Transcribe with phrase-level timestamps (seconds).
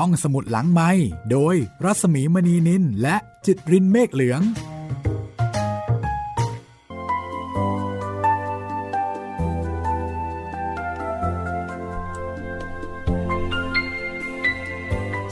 [0.00, 0.90] ห้องสมุดหลังไม้
[1.30, 4.40] โดยรัสมีมณีนินและจิตรินเมฆเหลือง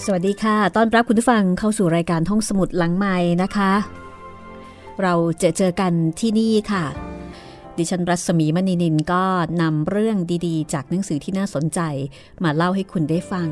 [0.04, 3.72] สวัสดีค่ะ ต้อนรับคุณผู้ฟังเข้าสู่รายการห้องสมุดหลังไม้นะคะ
[5.02, 6.84] เราเจอเจอกันที่นี่ค่ะ
[7.76, 9.24] ดิฉันรัศมีมณีนินก็
[9.60, 11.80] นำเรื่องดีๆ จากหนังสือที่น่าสนใจ
[12.44, 13.48] มาเล่าให้คุณได้ฟัง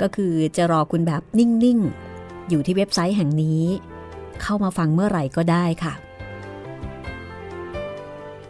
[0.00, 1.78] ก็คือจะรอคุณแบบนิ่ง
[2.14, 3.62] ๆ อยู่ที่เว็บไซต์แห่งนี้
[4.42, 5.94] เข้ามาฟังเมื่อไหร่ก็ได้ค่ะ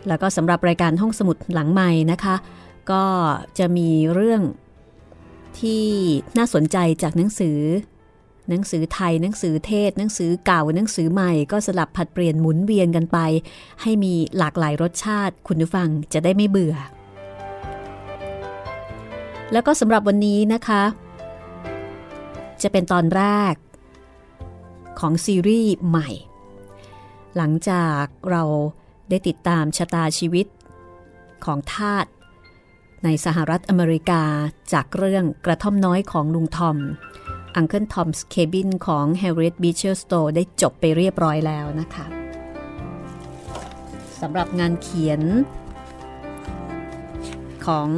[0.09, 2.37] แล้วก็สำหรับรายการห้องสมุดหลังใหม่นะคะ
[2.91, 3.05] ก็
[3.59, 4.43] จะมีเรื่อง
[5.61, 5.85] ที่
[6.39, 7.59] น่าสนใจจากหนังสือ
[8.49, 13.19] หนังสือไทยหนังสือเทศ หนังสือเก่าหนังสือใหม่ก็สลับผัดเปลี่ยนหมุนเวียนกันไป
[13.83, 16.77] ให้มีหลากหลายรสชาติ คุณผู้ฟังจะได้ไม่เบื่อ
[19.53, 20.83] แล้วก็สำหรับวันนี้นะคะ
[22.65, 23.55] จะเป็นตอนแรก
[25.01, 26.09] ของซีรีส์ใหม่
[27.37, 28.43] หลังจากเรา
[29.09, 30.47] ได้ติดตามชะตาชีวิต
[31.45, 32.07] ของทาส
[33.05, 34.23] ในสหรัฐอเมริกา
[34.73, 36.79] จากเรื่องกระท่อมน้อยของลุงทอม
[37.59, 42.07] Uncle Tom's Cabin ของ Harriet Beecher Stowe ได้จบไปเรียบร้อยแล้วนะคะ
[44.21, 45.23] สำหรับงานเขียน
[47.67, 47.89] ของ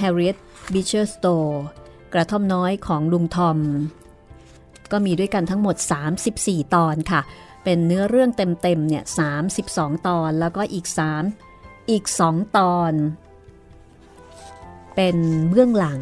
[0.00, 0.36] Harriet
[0.72, 1.52] Beecher Stowe
[2.14, 3.58] กระท่อมน้อยของลุงทอม
[4.92, 5.76] ก็มีด้วยกันทั้งหมด
[6.26, 7.20] 34 ตอนค่ะ
[7.64, 9.04] เป็นเนื้อเรื่องเต็มๆเนี่ย
[9.54, 10.86] 32 ตอนแล้วก็อีก
[11.38, 12.92] 3 อีก 2 ตอน
[14.96, 15.16] เป็น
[15.48, 16.00] เบื้องหลัง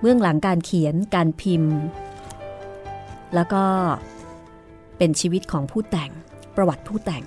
[0.00, 1.74] เบื้องหลังการเขียนการพิมพ์
[3.34, 3.64] แล้วก็
[4.98, 6.10] เป็นชีวิตของผู้แต่ง
[6.56, 7.24] ประวัติผู้แต่ง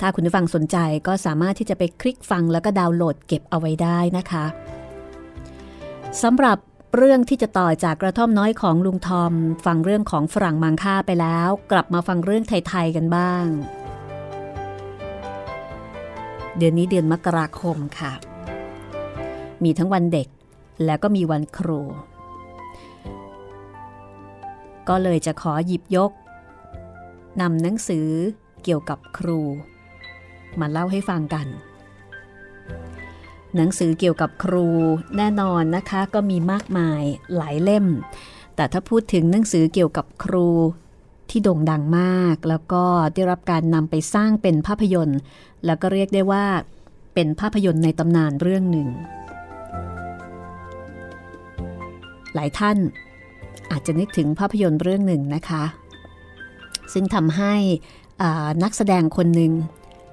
[0.00, 0.76] ถ้าคุณผู้ฟังสนใจ
[1.06, 4.44] ก็สามารถที่จะไปคลิกฟังแล้วก็ดาวน์โหลดเก็บเอาไว้ได้นะคะ
[6.22, 6.58] สำหรับ
[7.00, 9.32] เรื่องที่จะต่อจากกระท่อมน้อยของลุงทอม
[9.64, 13.46] ฟังเรื่องของฝรั่งมังค่าไปแล้ว กลับมาฟังเรื่องไทย ๆ กันบ้าง
[16.56, 18.12] เดือนนี้เดือนมกราคมค่ะ
[19.64, 20.28] มีทั้งวันเด็ก
[20.84, 21.80] แล้วก็มีวันครู
[24.88, 26.12] ก็เลยจะขอหยิบยก
[27.40, 28.08] นำหนังสือ
[28.62, 29.40] เกี่ยวกับครู
[30.60, 31.46] มาเล่าให้ฟังกัน
[33.54, 34.68] หนังสือเกี่ยวกับครู
[35.16, 37.02] แน่นอนนะคะก็มีมากมาย
[37.36, 37.86] หลายเล่ม
[38.56, 40.48] แต่ถ้าพูดถึงหนังสือเกี่ยวกับครู
[41.30, 42.84] ที่โด่งดังมาก แล้วก็
[43.14, 45.18] ได้รับการนำไปสร้างเป็นภาพยนตร์
[45.66, 46.44] แล้วก็เรียกได้ว่า
[47.14, 48.88] เป็นภาพยนตร์ในตำนานเรื่องหนึ่ง
[52.34, 52.78] หลายท่าน
[53.70, 55.64] อาจจะนึกถึงภาพยนตร์เรื่องหนึ่งนะคะ
[56.92, 57.54] ซึ่งทำให้
[58.62, 59.52] นักแสดงคนหนึ่ง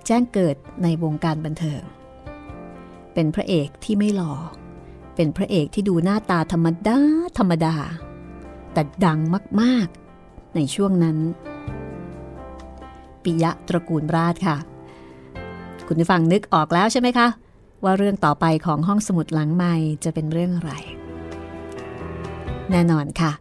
[0.08, 1.82] แจ้งเกิดในวงการบันเทิง
[3.14, 4.34] เป็นพระเอกที่ไม่หล่อ
[5.16, 7.00] เป็นพระเอกที่ดูหน้าตาธรรมดา
[7.38, 7.76] ธรรมดา
[8.74, 9.20] แต่ดัง
[9.62, 9.88] มาก
[10.20, 11.18] ๆ ในช่วงนั้น
[13.24, 14.58] ปิยะตระกูลราชค่ะ
[15.88, 17.28] คุณผู้ฟังนึกออกแล้วใช่ไหมคะ
[17.84, 20.72] ว่าเรื่องต่อไปของห้องสมุดหลังใหม่จะเป็นเรื่องอะไร
[22.72, 23.32] แน่นอนค่ะ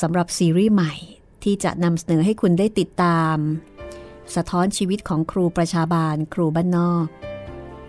[0.00, 0.94] สำหรับซีรีส์ใหม่
[1.42, 3.36] ที่จะนำเสนอให้คุณได้ติดตาม
[4.34, 7.06] สะท้อนชีวิตของครูประชาบาล ครูบ้านนอก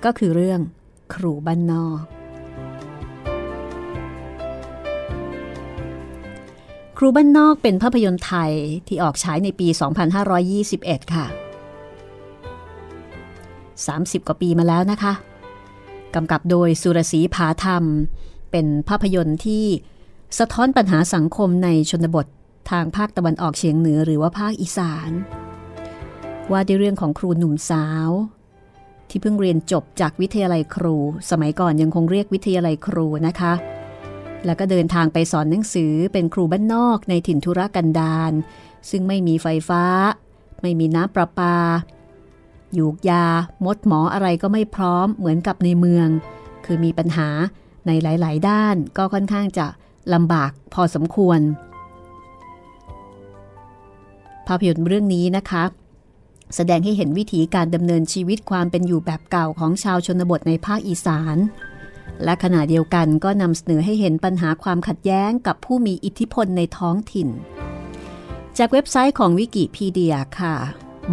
[0.06, 0.60] ก็คือเรื่อง
[1.14, 2.02] ครูบ้านนอก
[6.98, 8.52] ครูบ้านนอกเป็นภาพยนตร์ไทย
[8.88, 9.68] ที่ออกฉายในปี
[10.40, 11.26] 2521 ค่ะ
[13.78, 15.14] 30 กว่าปีมาแล้วนะคะ
[16.16, 17.84] กำกับโดยสุรศรีผาธรรม
[18.52, 19.66] เป็นภาพยนตร์ที่
[20.40, 22.26] สะท้อนปัญหาสังคมในชนบท
[22.72, 25.12] ทางภาคตะวันออกเฉียงเหนือหรือว่าภาคอีสาน
[26.52, 28.10] ว่าด้วยเรื่องของครูหนุ่มสาว
[29.12, 30.96] ที่เพิ่งเรียนจบจากวิทยาลัยครู
[31.30, 33.54] สมัยก่อนยังคงเรียกวิทยาลัยครูนะคะ
[34.46, 38.32] แล้วก็เดินทางไปสอนหนังสือเป็นครูบ้านนอกในถิ่นธุรกันดาร
[38.90, 39.84] ซึ่งไม่มีไฟฟ้า
[40.62, 41.56] ไม่มีน้ำประปา
[42.78, 43.26] ยูกยา
[43.66, 46.08] มดหมออะไรก็ไม่พร้อมเหมือนกับในเมือง
[46.66, 47.30] คือมีปัญหา
[47.88, 49.66] ในหลาย ๆ ด้านก็ค่อนข้างจะ
[50.14, 51.40] ลำบากพอสมควร
[54.48, 55.64] ภาพยนตร์เรื่องนี้นะคะ
[56.56, 61.38] แสดงให้เห็นวิถีการดำเนินชีวิตความเป็นอยู่แบบเก่าของชาวชนบทในภาคอีสาน
[62.24, 67.28] และขณะเดียวกันก็นำเสนอให้เห็นปัญหาความขัดแย้งกับผู้มีอิทธิพลในท้องถิ่น
[68.58, 70.56] จากเว็บไซต์ของวิกิพีเดียค่ะ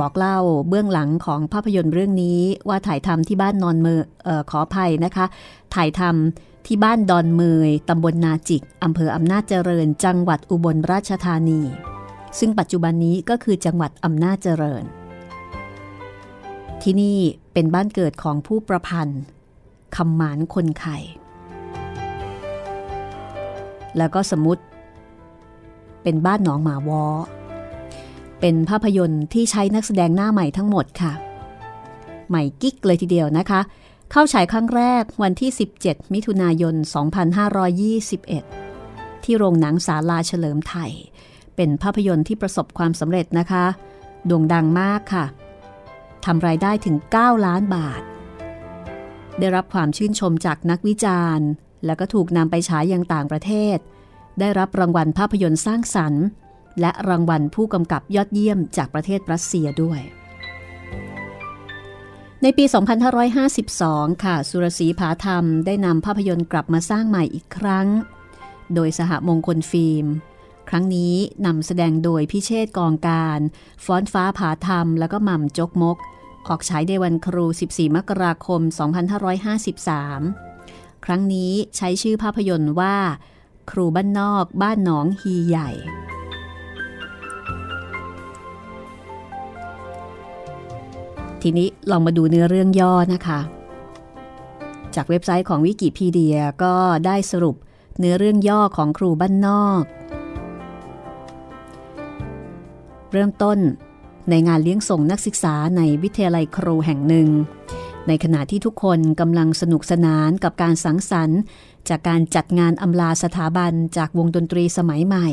[0.00, 0.38] บอกเล่า
[0.68, 5.26] เบื้องหลังของภาพยนตร์เรื่องนี้ว่าถ่ายทำที่บ้านนอนเมอออขออภัยนะคะ
[5.74, 11.60] ถ่ายทำที่บ้านดอนเมยตำบลนาจิกอำเภออำนาจเจริญ จังหวัดอุบลราชธานี
[12.38, 14.84] ซึ่งปัจจุบันนี้ก็คือจังหวัดอำนาจเจริญ
[16.82, 17.18] ที่นี่
[17.52, 19.22] เป็นบ้านเกิดของผู้ประพันธ์
[19.96, 20.96] คำหมานคนไข่
[23.96, 24.58] แล้วก็สมุด
[26.02, 27.04] เป็นบ้านหนองหมาวอ
[28.40, 31.12] เป็นภาพยนตร์ที่ใช้นักแสดงหน้าใหม่ทั้งหมดค่ะ
[32.28, 33.60] ใหม่กิ๊กเลยทีเดียวนะคะ
[34.10, 35.50] เข้าฉายครั้งแรกวันที่
[35.82, 36.74] 17 มิถุนายน
[38.38, 40.92] 2521 ที่โรงหนังศาลาเฉลิมไทย
[41.56, 43.64] เป็นภาพยนตร์ที่ประสบความสำเร็จนะคะ
[44.26, 45.24] โด่งดังมากค่ะ
[46.32, 48.02] ทำรายได้ถึง 9 ล้านบาท
[49.38, 51.48] ได้รับความชื่นชมจากนักวิจารณ์
[51.86, 53.78] แล้วก็ถูกนำไปฉายยังต่างประเทศ
[54.40, 56.24] ได้รับรางวัลภาพยนตร์สร้างสรรค์
[56.80, 60.00] และรางวัลผู้กำกับยอดเยี่ยมจากประเทศรัสเซียด้วย
[62.42, 62.64] ในปี
[63.44, 67.86] 2552 ค่ะ สุรศรีผาธรรมได้นำภาพยนตร์กลับมาสร้างใหม่อีกครั้ง
[68.74, 70.06] โดยสหมงคลฟิล์ม
[70.68, 71.14] ครั้งนี้
[71.46, 73.40] นำแสดงโดยพิเชษกองการ
[73.84, 75.96] ฟ้อนฟ้าผาธรรม แล้วก็หม่ำจกมก
[76.50, 78.60] ออกฉายในวันครู 14 มกราคม
[80.22, 82.96] 2553 ครั้งนี้ใช้ชื่อภาพยนตร์ว่า
[83.70, 85.70] ครูบ้านนอกบ้านหนองฮีใหญ่
[91.42, 93.40] ทีนี้ลองมาดูเนื้อเรื่องย่อนะคะ
[94.94, 96.74] จากเว็บไซต์ของวิกิพีเดียก็
[97.06, 97.56] ได้สรุป
[97.98, 99.82] เนื้อเรื่องย่อของครูบ้านนอก
[103.12, 103.58] เริ่มต้น
[104.30, 107.28] ในงานเลี้ยงส่งนักศึกษาในวิทยาลัยครูแห่งหนึ่ง
[108.08, 111.40] ในขณะที่ทุกคนกำลังสนุกสนานกับการสังสรรค์
[111.88, 115.28] จากการจัดงานอำลาสถาบันจากวงดนตรีสมัยใหม่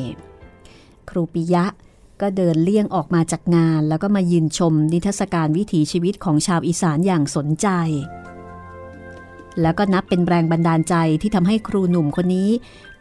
[1.09, 1.65] ครูปิยะ
[2.21, 7.67] ก็เดินเลี่ยงออกมาจากงานแล้วก็มายืนชมนิทรรศการวิถีชีวิตของชาวอีสานอย่างสนใจ
[9.61, 12.49] แล้วก็นับเป็นแรงบันดาลใจที่ทำให้ครูหนุ่มคนนี้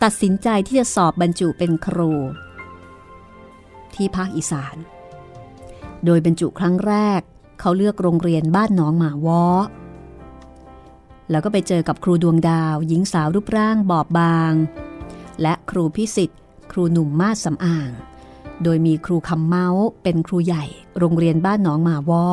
[0.03, 2.13] ตัดสินใจที่จะสอบบรรจุเป็นครู
[3.95, 4.77] ที่ภาคอีสาน
[6.05, 7.21] โดยบรรจุครั้งแรก
[7.61, 9.45] เขาเลือกโรงเรียนบ้านหนองหมาวอ
[11.31, 14.53] แล้วก็ไปเจอกับครูดวงดาว หญิงสาวรูปร่างบอบบาง
[15.43, 16.41] และครูพิสิทธิ์
[16.73, 17.91] ครูหนุ่มมาสสำอาง
[18.63, 20.65] โดยมีครูคำเมาส์เป็นครูใหญ่
[20.99, 22.25] โรงเรียนบ้านหนองหมาวอ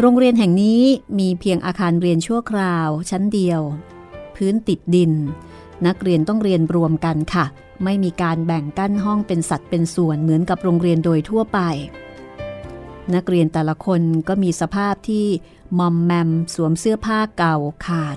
[0.00, 0.82] โรงเรียนแห่งนี้
[1.18, 3.60] มีเพียงอาคารเรียนชั่วคราวชั้นเดียว
[4.36, 5.12] พื้นติดดิน
[5.86, 7.44] นักเรียนต้องเรียนรวมกันค่ะ
[7.84, 11.58] ไม่มีการแบ่งกั้นห้องเป็นสัดเป็นส่วนเหมือนกับโรงเรียนโดยทั่วไป
[13.14, 15.26] นักเรียนแต่ละคนก็มีสภาพที่
[15.78, 17.56] มอมแมมสวมเสื้อผ้าเก่า
[17.86, 18.16] ขาด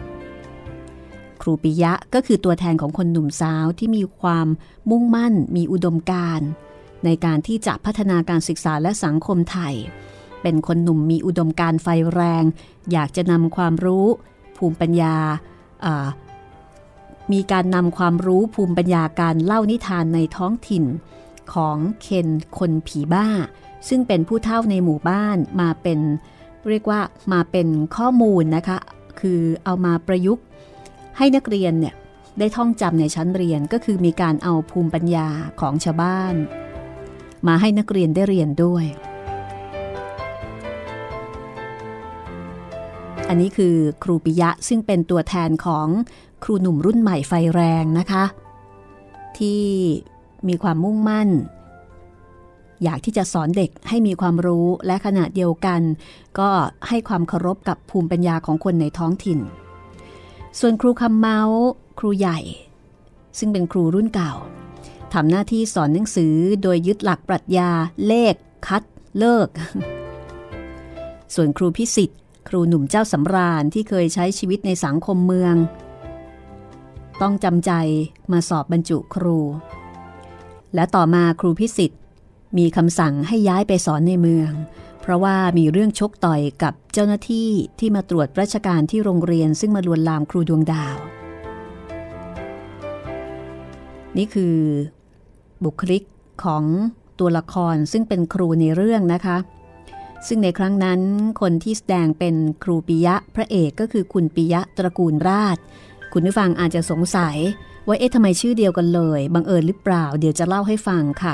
[1.42, 4.48] ครูปิยะก็คือตัวแทนของคนหนุ่มสาวที่มีความ
[4.90, 6.48] มุ่งมั่นมีอุดมการณ์
[7.06, 9.76] ในการที่จะพัฒนาการศึกษาและสังคมไทย
[10.42, 12.44] เป็นคนหนุ่มมีอุดมการณ์ไฟแรง
[12.92, 14.06] อยากจะนำความรู้
[14.58, 15.16] ภูมิปัญญา
[17.32, 20.86] มีการนำความรู้ภูมิปัญญาการเล่านิทานในท้องถิ่น
[21.54, 22.28] ของเคน
[22.58, 23.28] คนผีบ้า
[23.88, 26.00] ซึ่งเป็นผู้เฒ่าในหมู่บ้านมาเป็น
[26.70, 27.02] เรียกว่า
[27.34, 28.78] มาเป็นข้อมูลนะคะ
[29.20, 30.44] คือเอามาประยุกต์
[31.18, 31.96] ให้นักเรียนเนี่ย
[32.40, 35.28] ได้ท่องจำในชั้นเรียนก็คือมีการเอาภูมิปัญญา
[35.60, 36.36] ของชาวบ้าน
[37.48, 38.86] มาให้นักเรียนได้เรียนด้วย
[43.30, 45.88] อันนี้คือครูปิยะซึ่งเป็นตัวแทนของ
[46.44, 48.24] ครูหนุ่มรุ่นใหม่ไฟแรงนะคะ
[49.38, 49.64] ที่
[50.48, 51.30] มีความมุ่งมั่น
[52.84, 55.82] อยากที่จะสอนเด็กให้มีความรู้และขณะเดียวกัน
[56.40, 56.50] ก็
[56.88, 59.40] ให้ความเคารพกับภูมิปัญญาของคนในท้องถิ่น
[60.60, 61.62] ส่วนครูคำเมาส์
[62.00, 62.40] ครูใหญ่
[63.38, 64.34] ซึ่งเป็นครูรุ่นเก่า
[65.14, 67.70] ทำหน้าที่สอนหนังสือโดยยึดหลักปรัชญา
[68.08, 68.36] เลข
[68.68, 68.84] คัด
[69.18, 69.48] เลิก
[71.36, 75.56] ส่วนครูพิสิทธิ์ ครูหนุ่มเจ้าสำราญที่เคยใช้ชีวิตในสังคมเมือง
[77.24, 77.72] ต้องจำใจ
[78.32, 79.40] มาสอบบรรจุครู
[80.76, 82.02] และต่อมาครูพิสิทธิ์
[82.58, 84.52] มีคำสั่งให้ย้ายไปสอนในเมือง
[85.02, 87.50] เพราะว่ามีเรื่องชกต่อยกับเจ้าหน้าที่
[87.80, 90.96] ที่มาตรวจราชการที่โรงเรียนซึ่งมาลวนลามครูดวงดาว
[94.18, 94.58] นี่คือ
[95.64, 96.04] บุคลิก
[96.44, 96.64] ของ
[97.20, 99.38] ตัวละครซึ่งเป็นครูในเรื่องนะคะ
[100.28, 101.02] ซึ่งในครั้งนั้น
[101.42, 105.58] คนที่แสดงเป็นครูปิยะพระเอกก็คือคุณปิยะตระกูลราช
[106.14, 107.38] คุณผู้ฟังอาจจะสงสัย
[107.88, 111.34] ว่าเอ๊ะทำไมชื่อเดียวกันเลย บังเอิญหรือเปล่า เดี๋ยวจะเล่าให้ฟังค่ะ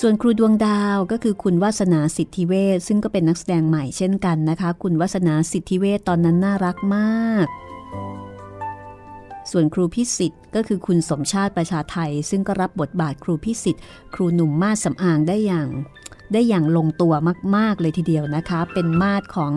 [0.00, 7.46] ส่วนครูดวงดาวก็คือคุณวาสนาสิทธิเวชซึ่งก็เป็นนักแสดงใหม่เช่นกันนะคะ คุณวาสนาสิทธิเวชตอนนั้นน่ารักมาก
[9.50, 13.82] ส่วนครูพิสิทธิ์ก็คือคุณสมชาติประชาไทย ซึ่งก็รับบทบาทครูพิสิทธิ์
[14.14, 15.68] ครูหนุ่มมาสสำอางได้อย่าง
[16.32, 17.12] ได้อย่างลงตัว
[17.56, 19.52] มาก ๆ เลยทีเดียวนะคะ เป็นมาดของ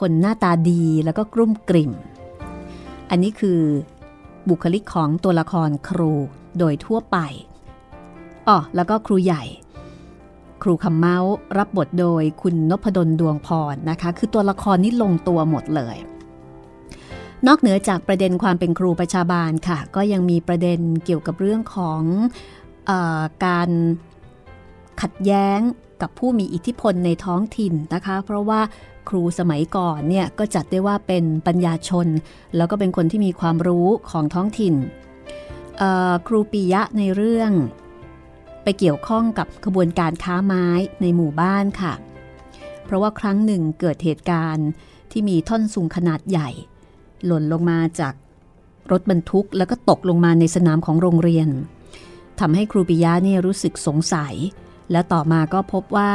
[0.00, 1.92] คนหน้าตาดีแล้วก็กรุ่มกริ่ม
[3.10, 3.60] อันนี้คือ
[4.48, 6.12] บุคลิกของตัวละครครู
[6.58, 7.18] โดยทั่วไป
[8.48, 9.44] อ๋อแล้วก็ครูใหญ่
[10.62, 15.96] ครูคำเมาส์รับบทโดยคุณนพดลดวงพรนะคะ คือตัวละครนี้ลงตัวหมดเลย
[17.46, 22.02] นอกเหนือจากประเด็นความเป็นครูประชาบาลค่ะ ก็ยังมีประเด็นเกี่ยวกับเรื่องของ
[22.88, 22.92] อ
[23.44, 23.70] การ
[25.02, 25.60] ขัดแย้ง
[26.02, 28.60] กับผู้มีอิทธิพลในท้องถิ่นนะคะ เพราะว่า
[29.08, 32.06] ครูสมัยก่อนเนี่ยก็จัดได้ว่าเป็นปัญญาชน
[32.56, 34.74] แล้วก็เป็นคนที่มีความรู้ของท้องถิ่น
[36.26, 37.52] ครูปิยะในเรื่อง
[38.62, 40.66] ไปเกี่ยวข้องกับขบวนการค้าไม้
[41.00, 41.94] ในหมู่บ้านค่ะ
[42.84, 44.68] เพราะว่าครั้งหนึ่งเกิดเหตุการณ์
[45.10, 46.50] ที่มีท่อนสูงขนาดใหญ่
[47.26, 48.14] หล่นลงมาจาก
[48.90, 51.48] รถบรรทุกแล้วก็ตกลงมาในสนามของโรงเรียน
[52.40, 54.34] ทำให้ครูปิยะเนี่ยรู้สึกสงสัย
[54.90, 56.12] และต่อมาก็พบว่า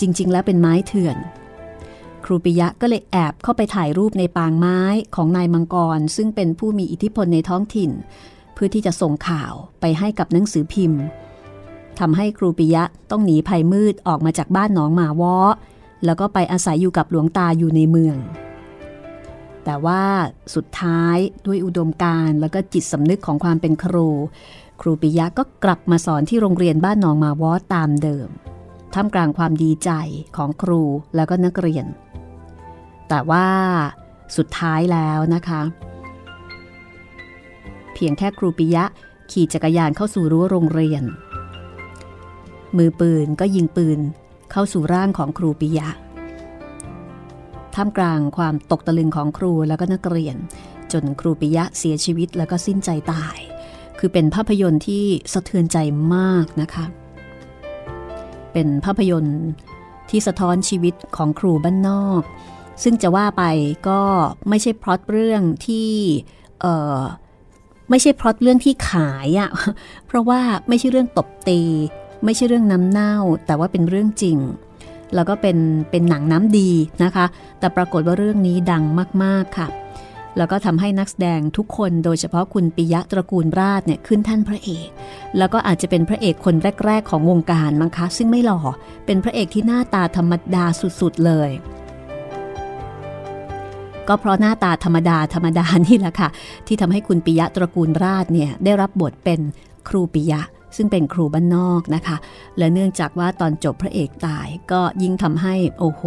[0.00, 1.16] จริง ๆ แล้วเป็นไม้เถื่อน
[2.24, 4.80] ครูปิยะก็เลยแอบเข้าไปถ่ายรูปในปางไม้
[5.14, 7.90] ของนายมังกร ซึ่งเป็นผู้มีอิทธิพลในท้องถิ่น
[8.54, 11.02] เพื่อที่จะส่งข่าวไปให้กับหนังสือพิมพ์
[11.98, 15.36] ทำให้ครูปิยะต้องหนีภัยมืดออกมาจากบ้านหนองหมาวอ
[16.04, 18.16] แล้วก็ไปอาศัยอยู่กับหลวงตาอยู่ในเมือง
[19.64, 20.02] แต่ว่า
[20.54, 24.08] สุดท้ายด้วยอุดมการแล้วก็จิตสำนึกของความเป็นครู
[24.80, 28.28] ครูปิยะก็กลับมาสอนที่โรงเรียนบ้านหนองมาวอตามเดิม
[28.94, 29.90] ท่ามกลางความดีใจ
[30.36, 30.82] ของครู
[31.14, 31.86] แล้วก็นักเรียน
[33.08, 33.46] แต่ว่า
[34.36, 35.62] สุดท้ายแล้วนะคะ
[37.94, 38.84] เพียงแค่ครูปิยะ
[39.30, 41.02] ขี่จักรยานเข้าสู่รั้วโรงเรียน
[42.76, 44.00] มือปืนก็ยิงปืน
[44.50, 45.88] เข้าสู่ร่างของครูปิยะ
[47.74, 50.36] ท่ามกลางความตกตะลึงของครูแล้วก็นักเรียน
[50.92, 53.38] จนครูปิยะเสียชีวิตแล้วก็สิ้นใจตาย
[54.00, 55.78] คือเป็นภาพยนตร์ที่สะเทือนใจ
[56.14, 56.84] มากนะคะ
[58.52, 59.40] เป็นภาพยนตร์
[60.10, 62.22] ที่สะท้อนชีวิตของครูบ้านนอก
[62.82, 63.44] ซึ่งจะว่าไป
[63.88, 64.00] ก็
[64.48, 65.90] ไม่ใช่พล็อตเรื่องที่
[66.60, 66.66] เอ
[66.98, 67.00] อ
[67.90, 69.50] ไม่ใช่พล็อตเรื่องที่ขายอะ่ะ
[70.06, 71.60] เพราะว่าไม่ใช่เรื่องตบตี
[72.24, 73.14] ไม่ใช่เรื่องน้ำเน่า
[73.46, 74.38] แต่ว่าเป็นเรื่องจริง
[75.14, 75.58] แล้วก็เป็น
[75.90, 76.70] เป็นหนังน้ำดี
[77.04, 77.26] นะคะ
[77.58, 78.84] แต่ปรากฏว่าเรื่องนี้ดัง
[79.24, 79.68] มากๆค่ะ
[80.36, 84.88] แล้วก็ทำให้นักแสดงทุกคนโดยเฉพาะคุณปิยะตระกูลราชเนี่ยขึ้นท่านพระเอก
[85.38, 88.60] แล้วก็อาจจะเป็นพระเอกคนแรก ๆ ของวงการมั้งคะ ซึ่งไม่หล่อ
[89.06, 90.64] เป็นพระเอกที่หน้าตาธรรมดา
[91.00, 91.50] สุดๆเลย
[94.08, 96.28] ก็เพราะหน้าตาธรรมดาธรรมดานี่แหละค่ะ
[96.66, 99.40] ที่ทำให้คุณปิยะตระกูลราชเนี่ยได้รับบทเป็น
[99.88, 100.40] ครูปิยะ
[100.76, 102.16] ซึ่งเป็นครูบ้านนอกนะคะ
[102.58, 106.02] และเนื่องจากว่าตอนจบพระเอกตายก็ยิ่งทำให้โอ้โห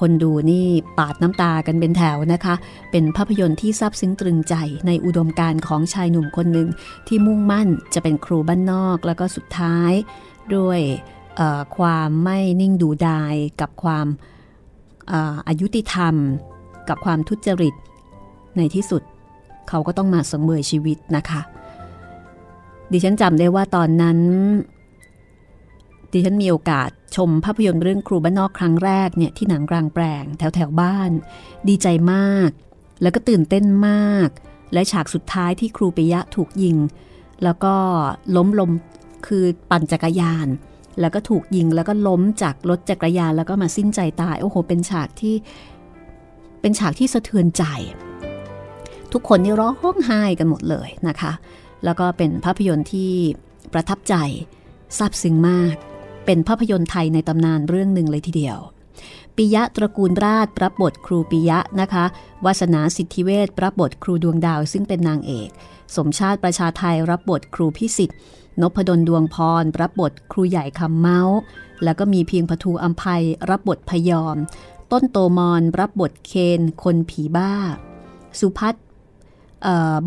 [0.00, 0.66] คนดูนี่
[0.98, 2.54] ปาดน้ำตากันเป็นแถวนะคะ
[2.90, 4.54] เป็นภาพยนตร์ที่ซาบซึ้งตรึงใจ
[4.86, 6.68] ในอุดมการณ์ของชายหนุ่มคนหนึ่ง
[7.08, 9.92] ที่มุ่งมั่นจะเป็นครูบ้านนอก แล้วก็สุดท้าย
[10.56, 10.80] ด้วย
[11.76, 14.06] ความไม่นิ่งดูดายกับความ
[15.48, 16.14] อายุติธรรม
[16.88, 17.74] กับความทุจริต
[18.56, 19.02] ในที่สุด
[19.68, 21.40] เขาก็ต้องมาสงเมยชีวิตนะคะ
[22.92, 24.18] ดิฉันจำได้ว่าตอนนั้น
[26.12, 31.10] ดิฉันมีโอกาสชมภาพยนตร์เรื่องครูบ้านนอกครั้งแรกเนี่ยที่หนังกลางแปลงแถวแถวบ้าน
[31.68, 32.50] ดีใจมาก
[33.02, 34.28] แล้วก็ตื่นเต้นมาก
[34.72, 36.76] และฉากสุดท้ายที่ครูปิยะถูกยิง
[37.44, 37.74] แล้วก็
[38.36, 38.70] ล้มลม
[39.26, 40.48] คือปั่นจักรยาน
[41.00, 45.34] แล้วก็ถูกยิงแล้วก็ล้มจากรถจักรยานแล้วก็มาสิ้นใจตายโอ้โห เป็นฉากที่
[46.60, 47.64] เป็นฉากที่สะเทือนใจ
[49.12, 51.32] ทุกคนนี่ร้องไห้กันหมดเลยนะคะ
[51.84, 53.10] แล้วก็เป็นภาพยนตร์ที่
[53.72, 54.14] ประทับใจ
[54.98, 55.76] ซาบซึ้งมาก
[56.24, 58.58] เป็นภาพยนตร์ไทยในตำนานเรื่องหนึ่งเลยทีเดียว
[59.36, 62.04] ปิยะตระกูลราชรับบทครูปิยะนะคะ
[62.44, 65.50] วาสนาสิทธิเวชรับบทครูดวงดาวซึ่งเป็นนางเอก
[65.96, 68.18] สมชาติประชาไทยรับบทครูพิสิทธิ์
[68.60, 71.36] นพดลดวงพรรับบทครูใหญ่คำเมาส์
[71.84, 74.36] แล้วก็มีเพียงพทูอัมภัยรับบทพยอม
[74.92, 77.52] ต้นโตมอนรับบทเคนคนผีบ้า
[78.38, 78.74] สุพัฒ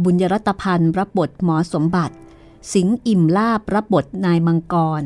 [0.03, 2.15] บุญยรัตพันธ์รับบทหมอสมบัติ
[2.73, 5.03] สิงห์อิ่มลาบรับบทนายมังกร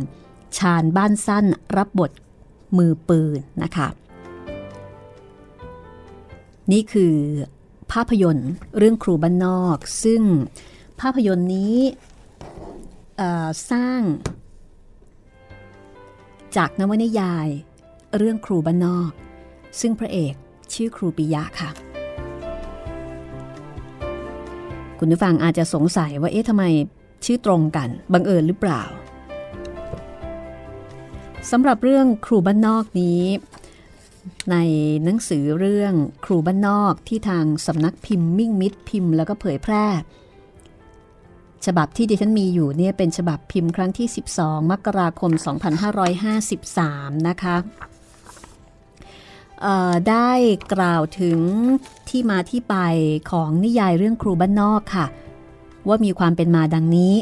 [0.57, 1.45] ชาญบ้านสั้น
[1.77, 2.11] รับบท
[2.77, 3.87] มือปืนนะคะ
[6.71, 7.15] นี่คือ
[7.91, 10.21] ภาพยนตร์เรื่องครูบ้านนอก ซึ่ง
[11.01, 11.77] ภาพยนตร์นี้
[13.71, 14.01] สร้าง
[16.57, 17.47] จากนวนิยาย
[18.17, 19.11] เรื่องครูบ้านนอก
[19.79, 20.33] ซึ่งพระเอก
[20.73, 21.69] ชื่อครูปิยะค่ะ
[24.99, 26.63] คุณผู้ฟังอาจจะสงสัยว่าเอ๊ะทำไม
[27.25, 28.83] ชื่อตรงกันบังเอิญหรือเปล่า
[31.51, 33.23] สำหรับเรื่องครูบ้านนอกนี้
[34.51, 34.55] ใน
[35.03, 35.93] หนังสือเรื่อง
[36.25, 39.85] ครูบ้านนอกที่ทางสำนักพิมพ์มิ่งมิตรพิมพ์แล้วก็เผยแพร่
[41.65, 44.07] ฉบับที่ดิฉันมีอยู่เนี่ยเป็นฉบับพิมพ์ครั้งที่
[44.39, 45.31] 12 มกราคม
[46.49, 47.55] 2553 นะคะ
[50.09, 50.31] ได้
[50.73, 51.39] กล่าวถึง
[52.09, 52.75] ที่มาที่ไป
[53.31, 55.05] ของนิยายเรื่องครูบ้านนอกค่ะ
[55.87, 57.13] ว่ามีความเป็นมาดังนี้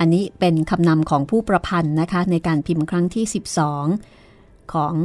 [0.00, 3.24] อันนี้เป็นคำนำของผู้ประพันธ์นะคะในการพิมพ์ครั้งที่
[3.98, 4.96] 12 ของ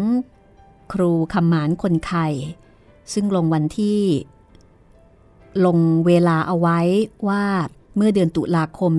[0.94, 2.28] ครูคำหมานคนไข่
[3.14, 4.02] ซึ่งลงวันที่
[5.66, 6.80] ลงเวลาเอาไว้
[7.28, 7.44] ว่า
[7.96, 8.92] เมื่อเดือนตุลาคม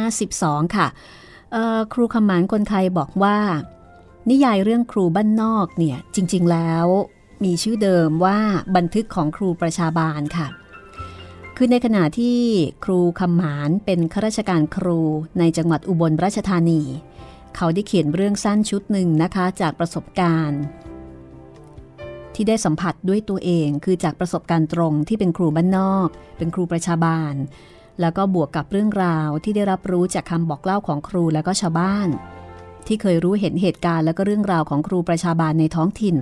[0.00, 0.86] 2552 ค่ะ
[1.92, 3.38] ครูคำหมานคนไทยบอกว่า
[4.30, 6.86] นิยายเรื่องครูบ้านนอกเนี่ยจริง ๆ แล้ว
[7.44, 8.38] มีชื่อเดิมว่า
[8.76, 10.46] บันทึกของครูประชาบาลค่ะ
[11.62, 12.38] คือในขณะที่
[12.84, 15.00] ครูคำหมานเป็นข้าราชการครู
[15.38, 16.82] ในจังหวัดอุบลราชธานี
[17.56, 20.60] เขาได้เขียนเรื่องสั้นชุดหนึ่งนะคะจากประสบการณ์
[22.34, 27.34] ที่ได้สัมผัสด้วยตัวเองคือจากประสบการณ์ตรงที่เป็นครูบ้านนอก เป็นครูประชาบาล
[28.00, 32.08] แล้วก็บวกกับเรื่องราวที่ได้รับรู้จากคำบอกเล่าของครูและก็ชาวบ้าน
[32.86, 36.16] ที่เคยรู้เห็นเหตุการณ์และก็เรื่องราวของครูประชาบาลในท้องถิ่น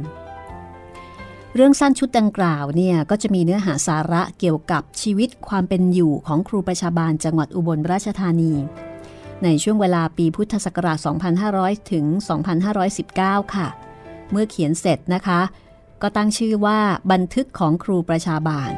[1.55, 8.53] เรื่องสั้นชุดดังกล่าวเนี่ยก็จะมีเนื้อหาสาระเกี่ยวกับชีวิตความเป็นอยู่ของครูประชาบาลจังหวัดอุบลราชธานี
[9.45, 10.99] ในช่วงเวลาปีพุทธศักราช
[11.45, 12.07] 2500 ถึง
[12.81, 13.69] 2519 ค่ะ
[14.31, 15.41] เมื่อเขียนเสร็จนะคะ
[16.03, 16.79] ก็ตั้งชื่อว่า
[17.13, 18.73] บันทึกของครูประชาบาล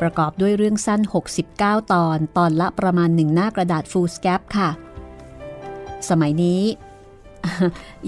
[0.00, 1.00] ประกอบด้วยเรื่องสั้น
[1.46, 4.68] 69 ตอน ตอนละประมาณหนึ่งหน้ากระดาษฟูลสแกปค่ะ
[6.08, 6.62] สมัยนี้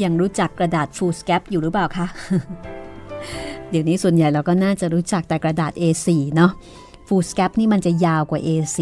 [0.02, 2.06] ยังรู้จักกระดาษฟูลสแกปอยู่หรือเปล่าคะ
[3.70, 6.52] เดี๋ยวนี้ส่วนใหญ่เราก็น่าจะรู้จักแต่กระดาษ A4 เนาะ
[7.06, 8.78] ฟูสแกปนี่มันจะยาวกว่า A4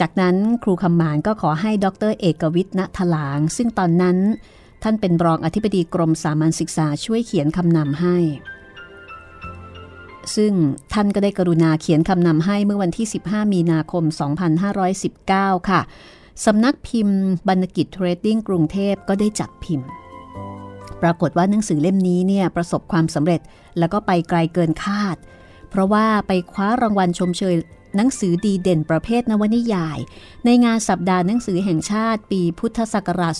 [0.00, 4.18] จากนั้นครูคำหมานก็ขอให้ดรเอกวิทย์ณถลาง ซึ่งตอนนั้น
[4.82, 8.16] ท่านเป็นรองอธิบดีกรมสามัญศึกษาช่วยเขียนคำนำให้
[10.36, 10.52] ซึ่ง
[10.92, 14.04] ท่านก็ได้กรุณาเขียนคำนำให้เมื่อวันที่ 15 มีนาคม
[14.86, 15.80] 2519 ค่ะ
[16.44, 19.88] สำนักพิมพ์บรรณกิจเทรดดิ้งกรุงเทพก็ได้จัดพิมพ์
[21.02, 23.40] ปรากฏว่าหนังสือเล่มนี้เนี่ยประสบความสำเร็จ
[23.78, 25.16] แล้วก็ไปไกลเกินคาด
[25.70, 27.54] เพราะว่าไปคว้ารางวัลชมเชย
[27.96, 29.98] หนังสือดีเด่นประเภทนวนิยาย
[30.44, 33.34] ในงานสัปดาห์หนังสือแห่งชาติปีพุทธศักราช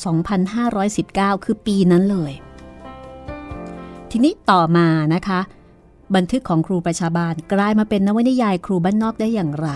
[0.71, 2.33] 2519 คือปีนั้นเลย
[4.11, 5.41] ทีนี้ต่อมานะคะ
[6.15, 9.69] บันทึกของครูประชาบาลกลายมาเป็นนวนิยายครูบ้านนอกได้อย่างไร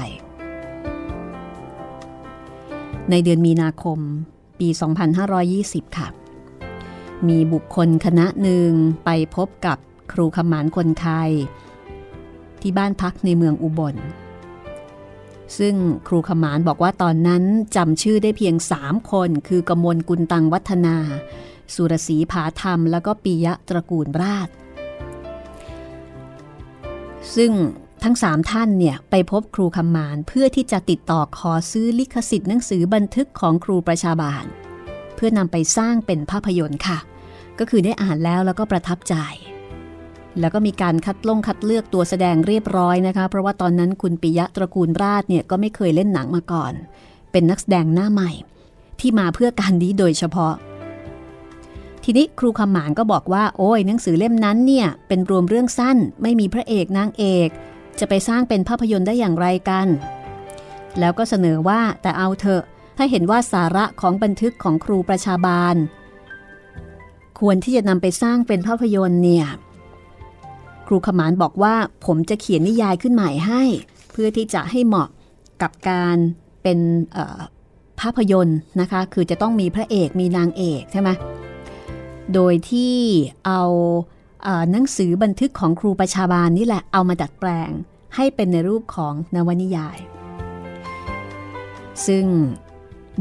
[3.10, 3.98] ในเดือนมีนาคม
[4.60, 4.68] ปี
[5.32, 6.08] 2520 ค่ะ
[7.28, 8.70] มีบุคคลคณะหนึ่ง
[9.04, 9.78] ไปพบกับ
[10.12, 11.30] ครูขมานคนไทย
[12.60, 13.96] ที่บ้านพักในเมืองอุบล
[15.58, 15.74] ซึ่ง
[16.08, 17.42] ครูขมานบอกว่าตอนนั้น
[17.76, 20.96] จำชื่อได้เพียงสามคน คือกมลกุลตังวัฒนา
[21.74, 24.48] สุรศรีผาธรรม แล้วก็ปียะตระกูลราช
[27.36, 27.52] ซึ่ง
[28.02, 34.44] ทั้งสามท่านเนี่ยไปพบครูคำมานเพื่อที่จะติดต่อขอซื้อลิขสิทธิ์หนังสือบันทึกของครูประชาบาล
[35.14, 36.98] เพื่อนำไปสร้างเป็นภาพยนตร์ค่ะ
[37.58, 39.14] ก็คือได้อ่านแล้วแล้วก็ประทับใจ
[40.40, 46.72] แล้วก็มีการคัดลงคัดเลือกตัวแสดงเรียบร้อยนะคะ เพราะว่าตอนนั้นคุณปิยะตระกูลราชเนี่ยก็ไม่เคยเล่นหนังมาก่อน
[47.32, 48.30] เป็นนักแสดงหน้าใหม่
[49.00, 50.54] ที่มาเพื่อการนี้โดยเฉพาะ
[52.04, 57.48] ทีนี้ครูคำหมานก็บอกว่า โอ้ยหนังสือเล่มนั้นเนี่ยเป็นรวมเรื่องสั้น ไม่มีพระเอกนางเอก
[57.98, 59.86] จะไปสร้างเป็นภาพยนตร์ได้อย่างไรกัน
[60.98, 62.62] แล้วก็เสนอว่าแต่เอาเถอะ
[62.96, 65.76] ถ้าเห็นว่าสาระของบันทึกของครูประชาบาล
[67.46, 69.46] ควรที่จะนำไปสร้างเป็นภาพยนตร์เนี่ย
[70.86, 71.74] ครูขมานบอกว่า
[72.06, 73.62] ผมจะเขียนนิยายขึ้นใหม่ให้
[74.10, 75.08] เพื่อที่จะให้เหมาะ
[75.62, 76.16] กับการ
[76.62, 76.78] เป็น
[78.00, 81.10] ภาพยนตร์นะคะ คือจะต้องมีพระเอกมีนางเอกใช่ไหม
[82.34, 82.96] โดยที่
[83.46, 83.62] เอา
[84.70, 87.70] หนังสือบันทึกของครูประชาบาลนี่แหละเอามาดัดแปลง
[88.16, 89.98] ให้เป็นในรูปของนวนิยาย
[92.06, 92.24] ซึ่ง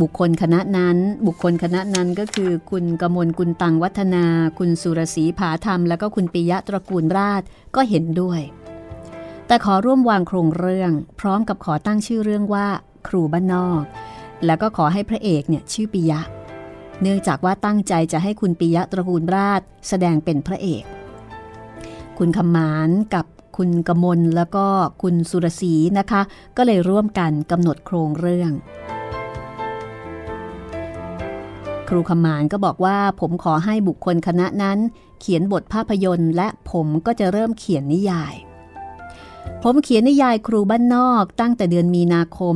[0.01, 4.25] บุคคลคณะนั้น บุคคลคณะนั้นก็คือ คุณกมลกุลตังวัฒนา
[4.57, 7.41] คุณสุรศรีผาธรรม แล้วก็คุณปิยะตระกูลราช
[7.75, 8.41] ก็เห็นด้วย
[9.47, 12.67] แต่ขอร่วมวางโครงเรื่อง พร้อมกับขอตั้งชื่อเรื่องว่า
[13.07, 13.83] ครูบ้านนอก
[14.45, 16.21] แล้วก็ขอให้พระเอกเนี่ยชื่อปิยะ
[17.01, 20.83] เนื่องจากว่าตั้งใจจะให้คุณปิยะตระกูลราช แสดงเป็นพระเอก
[22.17, 23.25] คุณคำมานกับ
[23.57, 24.65] คุณกมลแล้วก็
[25.01, 26.21] คุณสุรศรีนะคะ
[26.57, 28.51] ก็เลยร่วมกันกำหนดโครงเรื่อง
[31.95, 34.79] ครูขมานก็บอกว่าผมขอให้บุคคลคณะนั้น
[35.19, 38.35] เขียนบทภาพยนตร์ และผมก็จะเริ่มเขียนนิยาย
[39.63, 42.55] ผมเขียนนิยายครูบ้านนอกตั้งแต่เดือนมีนาคม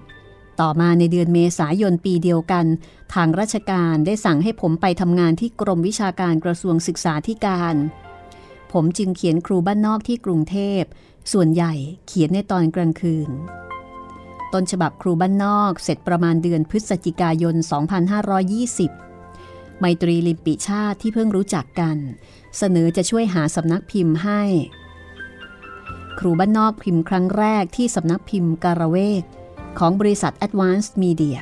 [0.00, 2.66] 2520 ต่อมาในเดือนเมษายนปีเดียวกัน
[3.14, 7.74] ทางราชการได้สั่งให้ผมไปทำงานที่กรมวิชาการกระทรวงศึกษาธิการ
[8.72, 10.82] ผมจึงเขียนครูบ้านนอกที่กรุงเทพ
[11.32, 11.72] ส่วนใหญ่
[12.06, 13.30] เขียนในตอนกลางคืน
[14.54, 17.54] ต้นฉบับครูบ้านนอกเสร็จประมาณเดือนพฤศจิกายน
[19.02, 21.96] 2520 ไมตรีลิมปิชาติที่เพิ่งรู้จักกัน
[22.58, 24.42] เสนอจะช่วยหาสำนักพิมพ์ให้
[26.18, 29.22] ครูบ้านนอกพิมพ์ครั้งแรกที่สำนักพิมพ์การเวก
[29.78, 31.38] ของบริษัท Advanced Media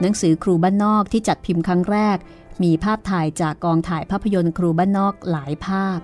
[0.00, 2.18] หนังสือครูบ้านนอกที่จัดพิมพ์ครั้งแรก
[2.62, 5.98] มีภาพถ่ายจากกองถ่ายภาพยนตร์ครูบ้านนอกหลายภาพ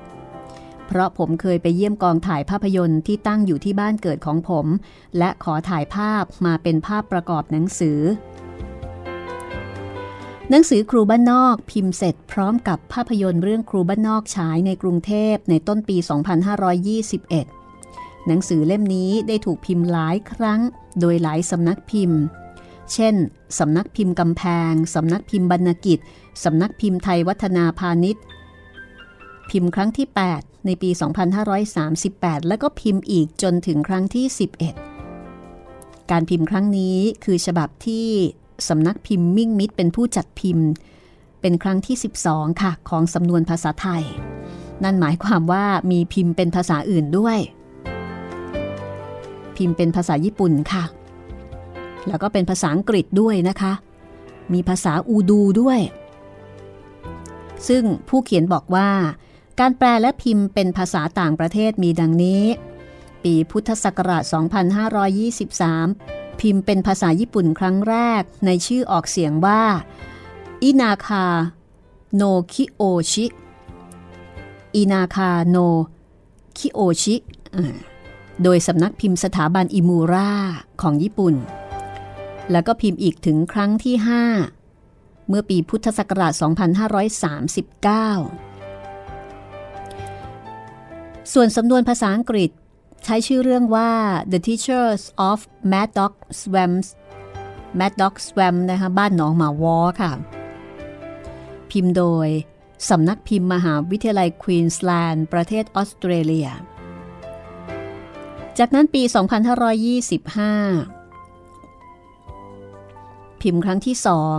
[0.89, 4.67] เพราะผมเคยไปเยี่ยมกองถ่ายภาพยนตร์ที่ตั้งอยู่ที่บ้านเกิดของผม
[5.19, 8.01] และขอถ่ายภาพมาเป็นภาพประกอบหนังสือ
[10.51, 15.97] หนังสือครูบ้านนอกพิมพ์เสร็จพร้อมกับภาพยนตร์เรื่องครูบ้านนอกฉายในกรุงเทพในต้นปี
[17.27, 20.61] 2521 หนังสือเล่มนี้ได้ถูกพิมพ์หลายครั้ง
[21.01, 22.21] โดยหลายสำนักพิมพ์
[22.93, 23.15] เช่น
[23.59, 25.99] สำนักพิมพ์กำแพง สำนักพิมพ์บรรณกิจ
[26.45, 28.23] สำนักพิมพ์ไทยวัฒนาพาณิชย์
[29.51, 30.07] พิมพ์ครั้งที่
[30.37, 30.91] 8 ในปี
[31.69, 34.27] 2538 และก็พิมพ์อีกจนถึงครั้งที่
[34.99, 38.07] 11 การพิมพ์ครั้งนี้คือฉบับที่
[38.69, 40.67] สำนักพิมพ์มิ่งมิตรเป็นผู้จัดพิมพ์
[41.41, 41.97] เป็นครั้งที่
[42.29, 44.05] 12 ค่ะ ของสำนวนภาษาไทย
[44.85, 47.39] นั่นหมายความว่ามีพิมพ์เป็นภาษาอื่นด้วย
[49.57, 50.85] พิมพ์เป็นภาษาญี่ปุ่นค่ะ
[52.09, 53.73] แล้วก็เป็นภาษาอังกฤษด้วยนะคะ
[54.53, 55.81] มีภาษาอูดูด้วย
[57.69, 58.89] ซึ่งผู้เขียนบอกว่า
[59.61, 62.43] การแปลและพิมพ์เป็นภาษาต่างประเทศมีดังนี้
[63.25, 64.23] ปีพุทธศักราช
[65.53, 69.63] 2523 พิมพ์เป็นภาษาญี่ปุ่นครั้งแรกในชื่อออกเสียงว่า
[70.63, 71.27] อินาคา
[72.15, 73.27] โนคิโอชิ
[74.75, 75.57] อินาคาโน
[76.59, 77.17] คิโอชิ
[78.43, 80.33] โดยสำนักพิมพ์สถาบันอิมูรา
[80.83, 81.35] ของญี่ปุ่น
[82.51, 83.95] แล้วก็พิมพ์อีกถึงครั้งที่
[84.63, 86.43] 5 เมื่อปีพุทธศักราช 2539
[91.33, 92.51] ส่วนสำนวนภาษาอังกฤษ
[93.05, 93.91] ใช้ชื่อเรื่องว่า
[94.33, 95.39] The Teachers of
[95.73, 96.89] Mad Dog Swamps
[97.79, 100.13] Mad Dog Swam นะคะบ้านหนองหมาวอค่ะ
[101.71, 102.29] พิมพ์โดย
[102.89, 106.49] สำนักพิมพ์มหาวิทยาลัยควีนสแลนด์ประเทศออสเตรเลีย
[108.59, 109.13] จากนั้นปี 2525
[113.41, 114.39] พิมพ์ครั้งที่สอง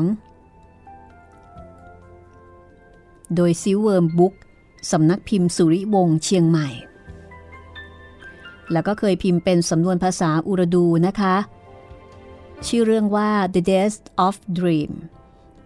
[3.36, 4.33] โดย Silkworm Books
[4.91, 6.69] สำนักพิมพ์สุริวงศ์เชียงใหม่
[8.71, 11.35] แล้วก็เคยพิมพ์เป็นสำนวนภาษาอูรดูนะคะ
[12.67, 14.91] ชื่อเรื่องว่า The Death of Dream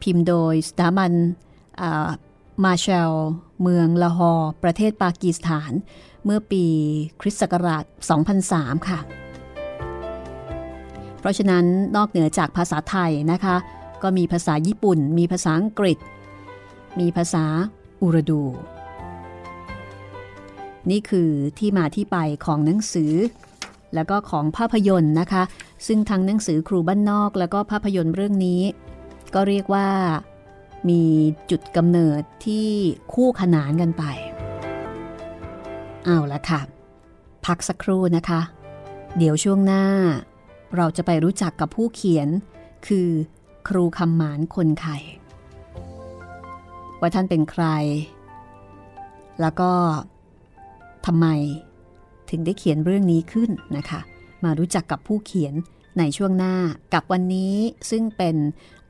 [0.01, 1.11] พิมพ์โดยสถาบัน
[2.63, 3.13] มาเชล
[3.61, 5.71] เมืองละฮอประเทศปากีสถาน
[6.25, 6.65] เมื่อปี
[7.21, 7.83] คริสต์ศักราช
[8.35, 8.99] 2003 ค่ะ
[11.19, 13.55] เพราะฉะนั้นนอกเหนือจากภาษาไทยนะคะ
[14.03, 15.97] ก็มีภาษาญี่ปุ่น มีภาษาอังกฤษ
[16.99, 17.45] มีภาษา
[18.01, 18.43] อุรดู
[20.89, 23.13] นี่คือที่มาที่ไปของหนังสือ
[23.95, 25.43] แล้วก็ของภาพยนตร์นะคะ
[25.87, 28.61] ซึ่งทั้งหนังสือครูบ้านนอก แล้วก็ภาพยนตร์เรื่องนี้
[29.33, 29.87] ก็เรียกว่า
[30.89, 31.03] มี
[31.51, 32.69] จุดกำเนิดที่
[33.13, 34.03] คู่ขนานกันไป
[36.05, 36.61] เอาละค่ะ
[37.45, 38.41] พักสักครู่นะคะ
[39.17, 39.85] เดี๋ยวช่วงหน้า
[40.75, 42.29] เราจะไปรู้จักกับผู้เขียน
[42.87, 43.09] คือ
[43.67, 44.97] ครูคำหมานคนไข่
[46.99, 47.65] ว่าท่านเป็นใคร
[49.41, 49.71] แล้วก็
[51.05, 51.27] ทำไม
[52.29, 53.99] ถึงได้เขียนเรื่องนี้ขึ้นนะคะ
[54.43, 55.53] มารู้จักกับผู้เขียน
[55.97, 56.55] ในช่วงหน้า
[56.93, 57.55] กับวันนี้
[57.89, 58.35] ซึ่งเป็น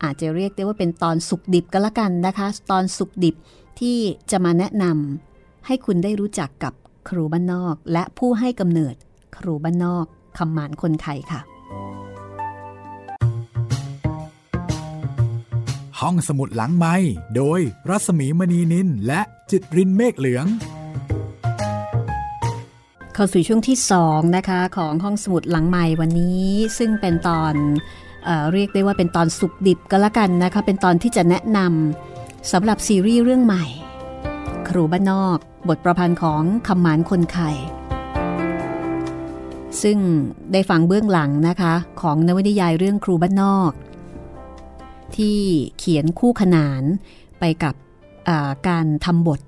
[0.04, 3.36] อาจจะเรียกได้ว่าเป็นตอนสุกดิบก็แล้วกันนะคะ ตอนสุกดิบ
[3.80, 3.98] ที่
[4.32, 6.74] จะมาแนะนำให้คุณได้รู้จักกับ
[7.10, 8.96] ครูบ้านนอก และผู้ให้กำเนิด
[9.38, 10.06] ครูบ้านนอก
[10.38, 11.42] คำหมานคนไทยค่ะ
[16.00, 16.96] ห้องสมุดหลังไม้
[17.36, 19.22] โดยรัศมีมณีนินและ
[19.52, 20.46] จิตรินเมฆเหลือง
[23.16, 26.48] เข้าสู่ช่วงที่2นะคะของห้องสมุดหลังใหม่วันนี้
[26.78, 27.54] ซึ่งเป็นตอน
[28.24, 33.66] เอเรียกได้ว่าเป็นตอนสุกดิบก็แล้วกันนะคะ เป็นตอนที่จะแนะนำสำหรับซีรีส์เรื่องใหม่
[34.68, 35.38] ครูบ้านนอก
[35.70, 37.52] บทประพันธ์ของคำหมานคนไข่
[39.84, 39.98] ซึ่ง
[40.52, 43.72] ได้ฟังเบื้องหลังนะคะ ของนวนิยายเรื่องครูบ้านนอก
[45.16, 45.38] ที่
[45.78, 46.84] เขียนคู่ขนาน
[47.40, 47.76] ไปกับ
[48.68, 49.40] การทำบท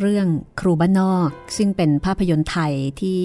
[0.00, 0.26] เรื่อง
[0.60, 3.22] ครูบ้านนอก ซึ่งเป็นภาพยนตร์ไทยที่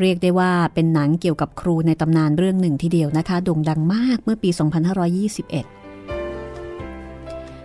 [0.00, 4.58] เรียกได้ว่าเป็นหนังเกี่ยวกับครูในตำนานเรื่องหนึ่งทีเดียวนะคะโด่งดังมากเมื่อปี 2521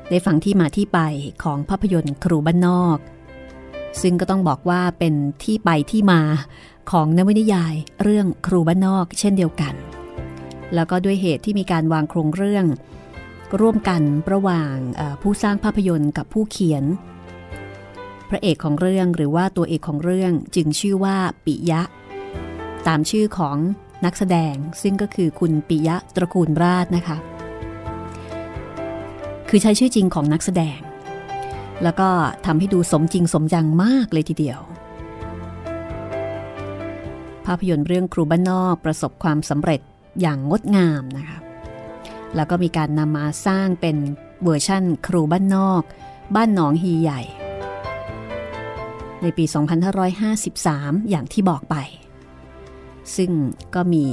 [0.09, 0.99] ได้ฟังที่มาที่ไป
[1.43, 2.97] ของภาพยนตร์ครูบ้านนอก
[4.01, 6.21] ซึ่งก็ต้องบอกว่าเป็นที่ไปที่มา
[6.91, 7.73] ของนวนิยาย
[8.03, 9.73] เรื่องครูบ้านนอก เช่นเดียวกัน
[10.75, 12.65] แล้วก็ด้วยเหตุที่มีการวางโครงเรื่อง
[13.59, 14.75] ร่วมกันระหว่าง
[15.21, 16.83] ผู้สร้างภาพยนตร์กับผู้เขียน
[18.29, 21.81] พระเอกของเรื่องหรือว่าตัวเอกของเรื่องจึงชื่อว่าปิยะ
[22.87, 23.57] ตามชื่อของ
[24.05, 27.17] นักแสดงซึ่งก็คือคุณปิยะตระกูลราชนะคะ
[29.49, 30.79] คือใช้ชื่อจริงของนักแสดง
[31.83, 32.09] แล้วก็
[32.45, 34.59] ทำให้ดูสมจริงสมจังมากเลยทีเดียว
[37.45, 39.81] ภาพยนตร์เรื่องครูบ้านนอกประสบความสำเร็จ
[40.21, 41.37] อย่างงดงามนะคะ
[42.35, 43.97] แล้วก็มีการนำมาสร้างเป็น
[44.43, 45.83] เวอร์ชั่นครูบ้านนอก
[46.35, 47.21] บ้านหนองฮีใหญ่
[49.21, 49.45] ในปี
[50.27, 51.75] 2553 อย่างที่บอกไป
[53.15, 53.31] ซึ่ง
[53.75, 54.05] ก็มี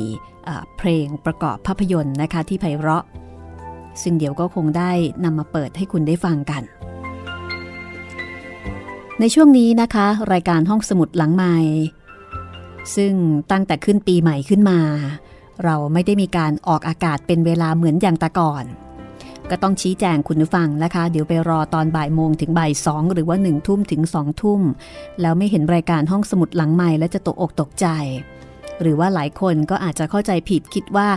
[0.76, 3.04] เพลงประกอบภาพยนตร์นะคะที่ไพเราะ
[4.02, 4.92] ซึ่งเดี๋ยวก็คงได้
[5.24, 6.62] นำมาเปิดให้คุณได้ฟังกัน
[9.20, 11.56] ในช่วงนี้นะคะ รายการห้องสมุดหลังใหม่
[12.96, 13.12] ซึ่ง
[13.50, 14.80] ตั้งแต่ขึ้นปีใหม่ขึ้นมา
[15.64, 18.64] เราไม่ได้มีการออกอากาศเป็นเวลาเหมือนอย่างแต่ก่อน
[19.50, 24.60] ก็ต้องชี้แจงคุณผู้ฟังนะคะ เดี๋ยวไปรอตอนบ่ายโมงถึงบ่ายสองหรือว่าหนึ่งทุ่มถึงสองทุ่ม
[25.20, 27.86] แล้วไม่เห็นรายการห้องสมุดหลังใหม่และจะตกอกตกใจ
[28.80, 31.08] หรือว่าหลายคนก็อาจจะเข้าใจผิดคิดว่า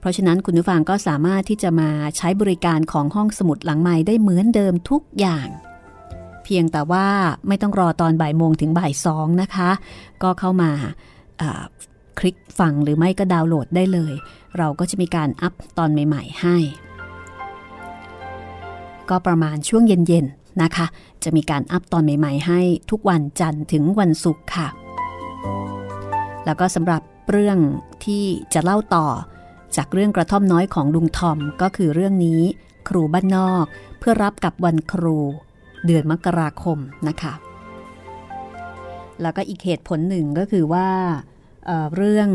[0.00, 5.48] เพราะฉะนั้นคุณผู้ฟังก็สามารถที่จะมาใช้บริการของห้องสมุดหลังใหม่ได้เหมือนเดิมทุกอย่าง
[6.44, 7.06] เพียงแต่ว่า
[7.48, 9.70] ไม่ต้องรอตอนบ่ายโมงถึงบ่ายสองนะคะ
[10.22, 10.70] ก็เข้ามา
[12.18, 14.14] คลิกฟังหรือไม่ก็ดาวน์โหลดได้เลย
[14.58, 16.56] เราก็จะมีการ up ตอนใหม่ ๆ ให้
[19.10, 20.86] ก็ประมาณช่วงเย็นๆนะคะ
[21.24, 24.68] จะมีการ up ตอนใหม่ ๆ ให้ทุกวันจันทร์ถึงวันศุกร์ค่ะ
[26.44, 27.58] แล้วก็สำหรับเรื่อง
[28.04, 29.06] ที่จะเล่าต่อ
[29.76, 32.40] จากเรื่องกระท่อมน้อยของลุงทอมก็คือเรื่องนี้
[32.88, 33.64] ครูบ้านนอก
[33.98, 35.16] เพื่อรับกับวันครู
[35.86, 36.78] เดือนมกราคม
[37.08, 37.34] นะคะ
[39.22, 40.88] แล้วก็อีกเหตุผลหนึ่งก็คือว่า
[41.66, 42.28] เเรื่อง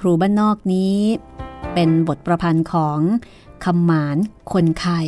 [0.00, 0.96] ครูบ้านนอกนี้
[1.74, 2.98] เป็นบทประพันธ์ของ
[3.64, 4.16] คำหมาน
[4.52, 5.02] คนไข่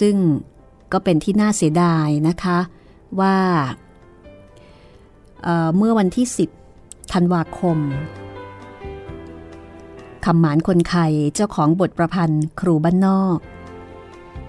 [0.00, 0.16] ซึ่ง
[0.92, 2.58] ก็เป็นที่น่าเสียดายนะคะ
[3.20, 3.36] ว่า
[5.42, 6.26] เเมื่อวันที่
[6.68, 7.78] 10ธันวาคม
[10.24, 13.38] คำหมานคนไข่เจ้าของบทประพันธ์ครูบ้านนอก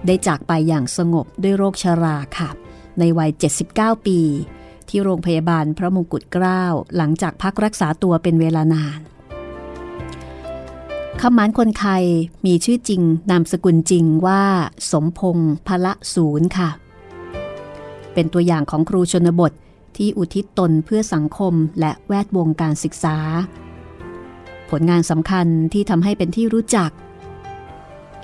[0.06, 2.50] ได้จากไปอย่างสงบด้วยโรคชาราค่ะ
[2.98, 3.30] ในวัย
[3.68, 4.20] 79 ปี
[4.88, 6.62] ที่โรงพยาบาลพระมงกุฎเกล้า
[6.96, 9.00] หลังจากพักรักษาตัวเป็นเวลานาน
[11.20, 11.96] คำหมานคนไข่
[12.46, 14.42] มีชื่อจริงนามสกุลจริงว่า
[14.90, 16.70] สมพงษ์พละศูนย์ค่ะ
[18.12, 19.52] เป็นตัวอย่างของครูชนบท
[19.96, 23.16] ที่อุทิศตนเพื่อสังคมและแวดวงการศึกษา
[24.70, 26.90] ผลงานสำคัญที่ทำให้เป็นที่รู้จัก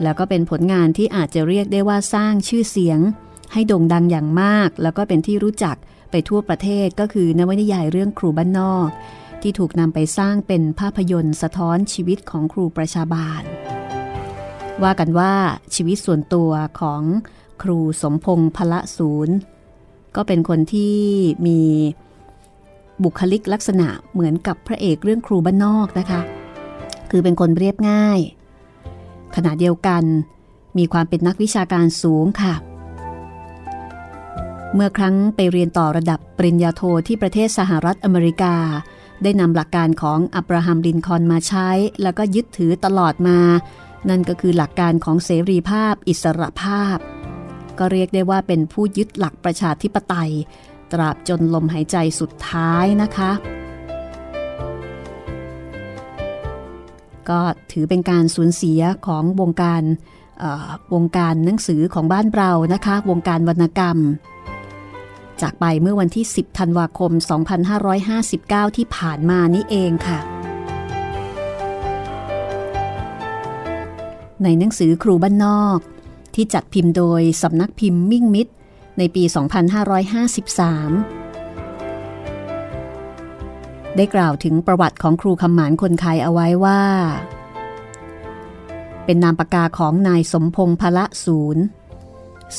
[0.02, 3.00] แล้วก็เป็นผลงานที่อาจจะเรียกได้ว่าสร้างชื่อเสียง
[3.52, 5.76] ให้โด่งดังอย่างมาก แล้วก็เป็นที่รู้จัก
[6.10, 8.88] ไปทั่วประเทศก็คือนวนิยายเรื่องครูบ้านนอก
[9.42, 13.42] ที่ถูกนำไปสร้างเป็นภาพยนตร์สะท้อนชีวิตของครูประชาบาล
[14.82, 15.34] ว่ากันว่า
[15.74, 17.02] ชีวิตส่วนตัวของ
[17.62, 19.36] ครูสมพงษ์พละศูนย์
[20.16, 20.98] ก็เป็นคนที่
[21.46, 21.60] มี
[23.02, 26.20] บุคลิกลักษณะเหมือนกับพระเอกเรื่องครูบ้านนอกนะคะ
[27.10, 28.18] คือเป็นคนเรียบง่าย
[29.36, 30.04] ขณะเดียวกัน
[30.78, 32.54] มีความเป็นนักวิชาการสูงค่ะ
[34.74, 38.54] เมื่อครั้งไปเรียนต่อระดับปริญญาโทที่ประเทศสหรัฐอเมริกา
[39.22, 41.68] ได้นำหลักการของอับราฮัมลินคอนมาใช้
[42.02, 43.38] แล้วก็ยึดถือตลอดมา
[44.08, 46.98] นั่นก็คือหลักการของเสรีภาพ อิสรภาพ
[47.78, 50.32] ก็เรียกได้ว่าเป็นผู้ยึดหลักประชาธิปไตย
[50.92, 53.30] ตราบจนลมหายใจสุดท้ายนะคะ
[57.28, 57.40] ก็
[57.72, 59.82] ถือเป็นการสูญเสียของวงการ
[60.94, 63.98] วงการหนังสือของบ้านเรานะคะ วงการวรรณกรรม
[65.40, 67.12] จากไปเมื่อวันที่ 10 ธันวาคม
[67.94, 70.18] 2559 ที่ผ่านมานี้เองค่ะ
[74.42, 75.78] ในหนังสือครูบ้านนอก
[76.34, 78.52] ที่จัดพิมพ์โดยสำนักพิมพ์มิ่งมิตร
[78.98, 79.34] ในปี 2553
[83.96, 86.82] ได้กล่าวถึงประวัติของครูคำหมานคนไทยเอาไว้ว่า
[89.04, 91.62] เป็นนามปากกาของนายสมพงษ์พละศูนย์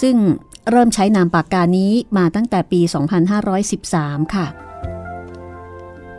[0.01, 0.17] ซึ่ง
[0.69, 2.81] เริ่มใช้นามปากกานี้มาตั้งแต่ปี
[3.57, 4.47] 2513 ค่ะ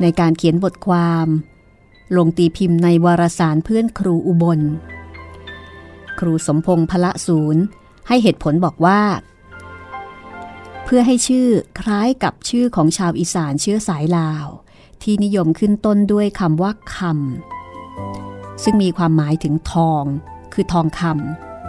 [0.00, 1.26] ในการเขียนบทความ
[2.16, 4.60] ลงตีพิมพ์ในวารสารเพื่อนครูอุบล
[6.18, 7.62] ครูสมพงษ์พละศูนย์
[8.08, 9.00] ให้เหตุผลบอกว่า
[10.90, 11.48] เพื่อให้ชื่อ
[11.80, 14.46] คล้ายกับชื่อของชาวอีสานเชื้อสายลาว
[15.02, 20.04] ที่นิยมขึ้นต้นด้วยคำว่าคำซึ่งมีความหมายถึงทอง
[20.52, 21.02] คือทองค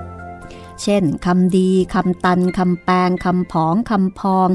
[0.07, 4.49] ำเช่นคำดีคำตันคำแปลงคำผองคำพอง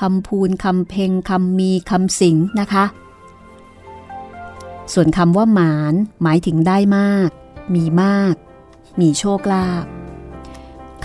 [0.00, 2.84] คำพูนคำเพงคำมีคำสิงนะคะ
[4.92, 7.30] ส่วนคำว่าหมาน หมายถึงได้มาก
[7.74, 8.34] มีมาก
[9.00, 9.86] มีโชคลาภ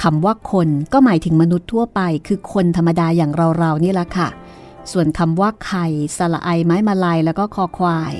[0.01, 4.29] คำว่าคนก็หมายถึงมนุษย์ทั่วไป คือคนธรรมดาอย่างเราๆนี่แหละค่ะ
[4.91, 8.13] ส่วนคำว่าไข่สละไอไม้มาลายแล้วก็คอควาย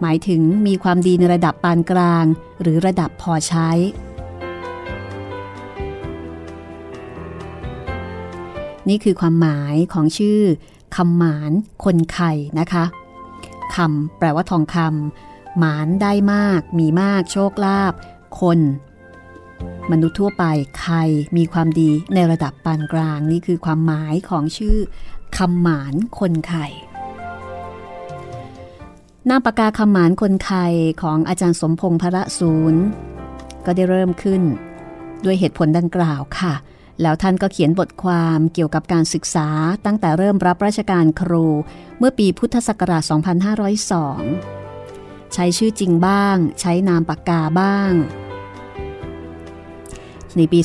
[0.00, 2.24] หมายถึงมีความดีในระดับปานกลาง
[2.60, 3.70] หรือระดับพอใช้
[8.88, 10.40] นี่คือความหมายของชื่อ
[10.96, 11.52] คำหมาน
[11.84, 12.84] คนไข่นะคะ
[13.74, 17.92] คำแปลว่าทองคำหมานได้มาก มีมากโชคลาภ
[18.40, 18.58] คน
[19.92, 20.44] มนุษย์ทั่วไป
[20.80, 20.96] ใคร
[21.36, 24.76] มีความดีในระดับปานกลางนี่คือความหมายของชื่อ
[25.36, 26.66] คำหมานคนไข่
[29.26, 30.66] หน้าปากกาคำหมานคนไข่
[31.02, 32.82] ของอาจารย์สมพงษ์พระศูนย์
[33.66, 34.42] ก็ได้เริ่มขึ้น
[35.24, 36.54] ด้วยเหตุผลดังกล่าวค่ะ
[37.02, 39.48] แล้วท่านก็เขียนบทความเกี่ยวกับการศึกษา
[39.86, 41.46] ตั้งแต่เริ่มรับราชการครู
[41.98, 43.02] เมื่อปีพุทธศักราช
[43.78, 47.92] 2502 ใช้ชื่อจริงบ้าง ใช้นามปากกาบ้าง
[50.36, 50.60] ในปี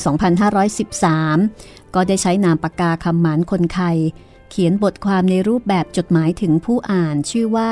[0.76, 3.96] 2513 ก็ได้ใช้นามปากกาคำหมานคนไทย
[4.50, 7.70] เขียนบทความในรูปแบบจดหมายถึงผู้อ่านชื่อว่า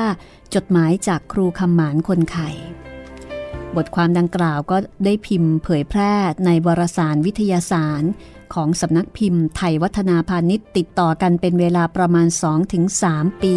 [0.55, 2.51] จดหมายจากครูคำหมานคนไข่
[3.77, 8.03] บทความดังกล่าวก็ได้พิมพ์เผยแพร่ในวารสารวิทยาสาร
[8.55, 12.27] ของสำนักพิมพ์ไทยวัฒนาพาณิชย์ติดต่อกันเป็นเวลาประมาณ
[12.85, 13.57] 2-3 ปี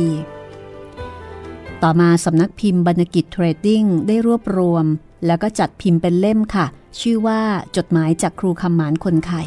[1.83, 4.85] ต่อมาสำนักพิมพ์บรรณกิจเทรดดิ้งได้รวบรวม
[5.25, 6.65] แล้วก็จัดพิมพ์เป็นเล่มค่ะ
[7.01, 7.41] ชื่อว่า
[7.77, 9.43] จดหมายจากครูคำหมานคนไข่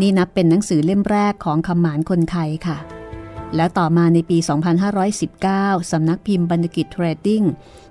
[0.00, 2.78] นี่นับเป็นหนังสือเล่มแรกของคำหมานคนไทยค่ะ
[3.56, 4.38] และต่อมาในปี
[5.14, 7.44] 2519 สำนักพิมพ์บรรณกิจเทรดดิ้ง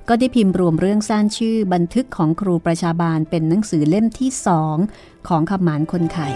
[0.07, 4.77] ก็ได้พิมพ์รวมเรื่องสั้นชื่อบันทึกของครูประชาบาลเป็นหนังสือเล่มที่สอง
[5.27, 6.29] ของคำหมานคนไข่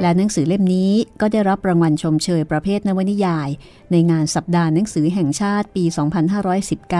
[0.00, 3.48] และหนังสือเล่มนี้ก็ได้รับรางวัลชมเชยประเภทนวนิยาย
[3.90, 5.84] ในงานสัปดาห์หนังสือแห่งชาติปี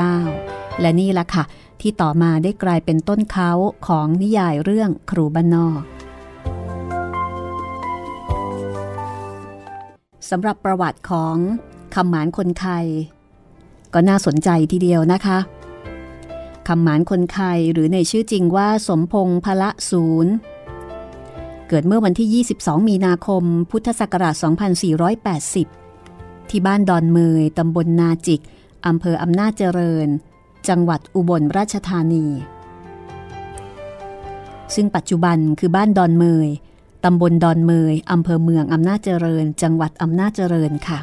[0.03, 1.45] 2519 และนี่ละค่ะ
[1.81, 3.51] ที่ต่อมาได้กลายเป็นต้นเขา
[3.87, 5.81] ของนิยายเรื่องครูบ้านนอก
[10.31, 11.37] สำหรับประวัติของ
[11.95, 12.85] คำหมานคนไทย
[13.95, 15.39] ก็น่าสนใจทีเดียวนะคะ
[16.69, 20.33] คำหมานคนไทยหรือในชื่อจริงว่าสมพงษ์พละศูนย์
[21.69, 24.35] เกิดเมื่อวันที่ 22 มีนาคม พุทธศักราช
[25.83, 28.41] 2480 ที่บ้านดอนเมยตำบลนาจิก
[28.87, 30.09] อำเภออำนาจเจริญ
[30.69, 32.27] จังหวัดอุบลราชธานี
[34.75, 36.49] ซึ่งปัจจุบันคือบ้านดอนเมย
[37.05, 40.99] ตำบลดอนเมยอำเภอเมืองอำนาจเจริญ จังหวัดอำนาจเจริญค่ะ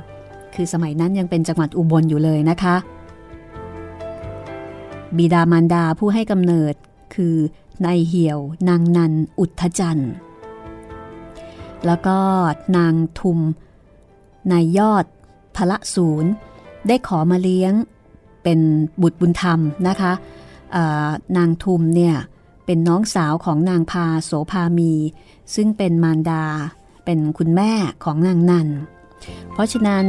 [0.55, 2.75] คือสมัยนั้นยังเป็นจังหวัดอุบลอยู่เลยนะคะ
[5.17, 6.73] บิดามารดาผู้ให้กำเนิด
[7.15, 7.35] คือ
[7.85, 10.13] นายเหี่ยว นางนัน อุทธจันทร์
[11.85, 12.19] แล้วก็
[12.77, 13.39] นางทุม
[14.51, 15.05] นายยอด
[15.55, 16.31] พละศูนย์
[16.87, 17.73] ได้ขอมาเลี้ยง
[18.43, 18.59] เป็น
[19.01, 20.13] บุตรบุญธรรมนะคะ
[21.37, 22.15] นางทุมเนี่ย
[22.65, 24.93] เป็นน้องสาวของนางพาโสภามี
[25.55, 26.43] ซึ่งเป็นมารดา
[27.05, 27.71] เป็นคุณแม่
[28.03, 28.67] ของนางนัน
[29.53, 30.05] เพราะฉะนั้น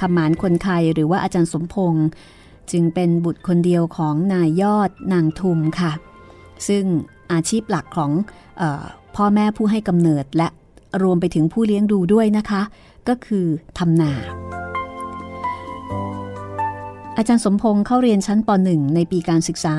[0.00, 2.06] คำหมานคนไทยหรือว่าอาจารย์สมพงษ์
[2.72, 5.92] จึงเป็นบุตรคนเดียวของนายยอดนางทุมค่ะ
[6.68, 6.84] ซึ่ง
[7.32, 8.10] อาชีพหลักของ
[8.60, 8.84] ออ
[9.16, 10.48] พ่อแม่ผู้ให้กำเนิดและ
[11.02, 12.62] รวมไปถึงผู้เลี้ยงดูด้วยนะคะ
[13.08, 13.46] ก็คือ
[13.78, 14.12] ทำนา
[17.18, 19.74] อาจารย์สมพงษ์เข้าเรียนชั้นป .1 ในปีการศึกษา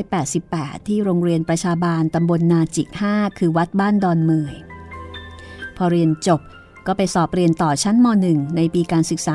[0.00, 4.54] 2488 ที่โรงเรียนประชาบาลตำบลนาจิก 5 คือวัดบ้านดอนเมย
[5.76, 6.40] พอเรียนจบ
[6.86, 9.34] ก็ไปสอบเรียนต่อชั้นม .1 ในปีการศึกษา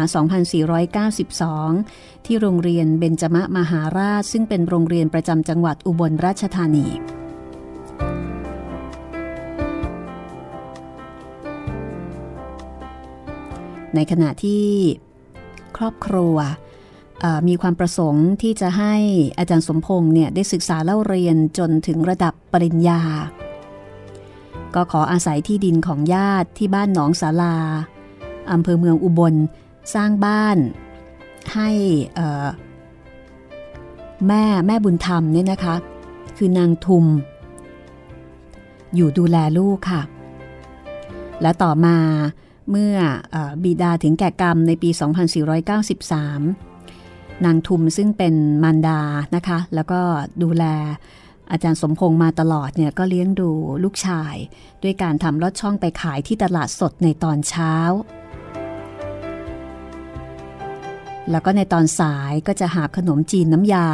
[1.08, 6.88] 2492 ที่โรงเรียนเบญจมะมหาราช ซึ่งเป็นโรงเรียนประจำจังหวัดอุบลราชธานี
[13.96, 14.66] ในขณะที่
[15.78, 16.38] ครอบครัว
[17.48, 18.96] มีความประสงค์ที่จะให้
[19.38, 23.02] อาจารย์สมพงษ์เนี่ยได้ศึกษาเล่าเรียนจนถึงระดับปริญญา
[24.76, 27.56] ก็ขออาศัยที่ดินของญาติที่บ้านหนองสาลา
[28.52, 29.36] อำเภอเมืองอุบล
[29.94, 30.58] สร้างบ้าน
[31.54, 31.70] ให้
[34.28, 35.76] แม่แม่บุญธรรมเนี่ยนะคะ
[36.38, 37.06] คือนางทุม
[38.96, 40.02] อยู่ดูแลลูกค่ะ
[41.42, 41.98] และต่อมา
[42.72, 42.96] เมื่อ
[43.36, 44.90] อบิดาถึงแก่กรรมในปี
[45.66, 46.67] 2493
[47.46, 49.00] นางทุมซึ่งเป็นมารดา
[49.36, 50.00] นะคะ แล้วก็
[50.44, 50.66] ดูแล
[51.52, 53.50] อาจารย์สมพงษ์มาตลอดเนี่ยก็เลี้ยงดู
[53.84, 54.36] ลูกชาย
[54.84, 57.74] ด้วยการทำลอดช่องไปขายที่ตลาดสดในตอนเช้า
[61.32, 63.86] แล้วก็ในตอนสายก็จะหาขนมจีนน้ำยา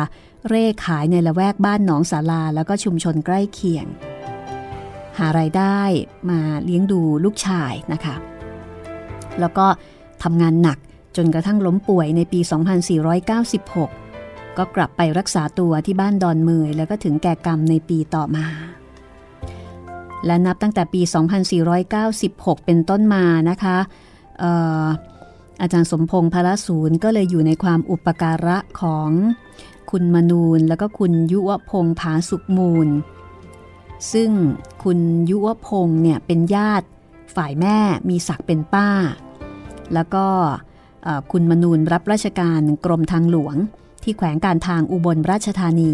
[0.48, 3.86] เร่ขายในละแวกบ้านหนองสาลาแล้วก็ชุมชนใกล้เคียง
[5.18, 5.80] หาไรายได้
[6.30, 8.16] มาเลี้ยงดูลูกชายนะคะ
[9.40, 9.66] แล้วก็
[10.24, 10.78] ทำงานหนัก
[11.18, 12.40] จนกระทั่งล้มป่วยในปี
[13.64, 18.48] 2496 ก็กลับไปรักษาตัวที่บ้านดอนเมยแล้วก็ถึงแก่กรรมในปีต่อมา
[20.26, 21.02] และนับตั้งแต่ปี
[21.84, 23.78] 2496 เป็นต้นมานะคะ
[25.62, 29.10] อาจารย์สมพงษ์พระศูนย์ก็เลยอยู่ในความอุปการะของ
[29.92, 32.88] คุณมนูนแล้วก็คุณยุวพงษ์ผาสุกมูล
[34.14, 34.30] ซึ่ง
[34.84, 35.00] คุณ
[35.30, 36.88] ยุวพงษ์เนี่ยเป็นญาติ
[37.36, 37.78] ฝ่ายแม่
[38.10, 38.90] มีศักดิ์เป็นป้า
[39.94, 40.26] แล้วก็
[41.32, 43.56] คุณมนูนรับราชการกรมทางหลวง
[44.04, 45.94] ที่แขวงการทางอุบลราชธานี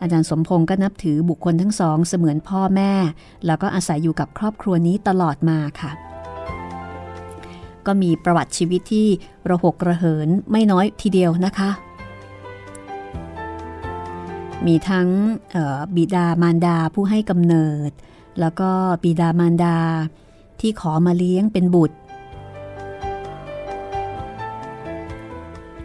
[0.00, 2.92] อาจารย์สมพงศ์ก็นับถือบุคคลทั้งสองเสมือนพ่อแม่
[3.46, 5.92] แล้วก็อาศัยอยู่กับครอบครัวนี้ตลอดมาค่ะ
[7.86, 9.08] ก็มีประวัติชีวิตที่
[9.50, 11.70] ระหกระเหินไม่น้อยทีเดียวนะคะ
[14.66, 15.08] มีทั้ง
[15.96, 17.90] บิดามารดาผู้ให้กำเนิด
[18.40, 18.70] แล้วก็
[19.04, 19.76] บิดามารดา
[20.60, 21.96] ที่ขอมาเลี้ยงเป็นบุตร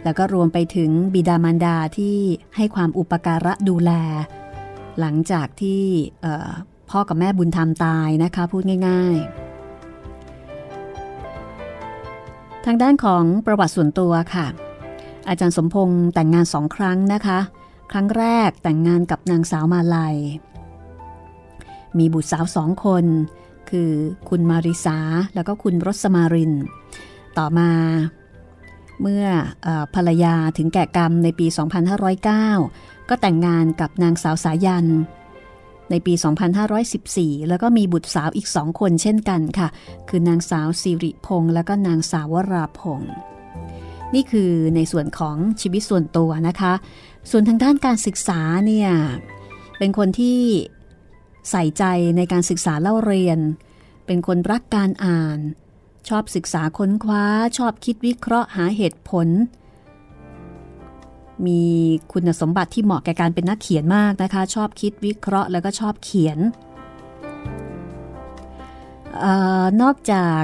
[0.06, 2.16] แล้วก็รวมไปถึงบิดามารดาที่
[2.56, 3.90] ให้ความอุปการะดูแล
[5.00, 5.82] หลังจากที่
[6.90, 9.16] พ่อกับแม่บุญธรรมตายนะคะพูดง่าย
[12.00, 14.46] ๆ ทางด้านของประวัติส่วนตัวค่ะ
[15.28, 17.38] อาจารย์สมพงษ์แต่งงานสองครั้งนะคะ
[17.92, 20.16] ครั้งแรกแต่งงานกับนางสาวมาลัย
[21.98, 23.04] มีบุตรสาวสองคน
[23.70, 23.90] คือ
[24.28, 24.98] คุณมาริสา
[25.34, 26.52] แล้วก็คุณรสมาริน
[27.38, 27.70] ต่อมา
[29.00, 29.24] เมื่อ
[29.66, 31.46] อภรรยาถึงแก่กรรมในปี
[32.06, 34.86] 2509 ก็แต่งงานกับนางสาวสายัน
[35.90, 36.14] ในปี
[36.80, 39.68] 2514 แล้วก็มีบุตรสาวอีกสองคนเช่นกันค่ะ
[40.08, 43.14] คือนางสาวสิริพงษ์แล้วก็นางสาววราพงษ์
[44.14, 46.72] นี่คือในส่วนของชีวิตส่วนตัวนะคะ
[47.30, 48.90] ส่วนทางด้านการศึกษาเนี่ย
[49.78, 50.40] เป็นคนที่
[51.50, 51.84] ใส่ใจ
[52.16, 53.38] ในการศึกษาเล่าเรียน
[54.06, 55.38] เป็นคนรักการอ่าน
[56.08, 57.24] ชอบศึกษาค้นคว้า
[57.58, 59.28] ชอบคิดวิเคราะห์หาเหตุผล
[61.46, 61.62] มี
[62.12, 66.38] คุณสมบัติที่เหมาะแก่การเป็นนักเขียนมากนะคะ ชอบคิดวิเคราะห์แล้วก็ชอบเขียน
[69.24, 69.26] อ
[69.62, 70.42] อนอกจาก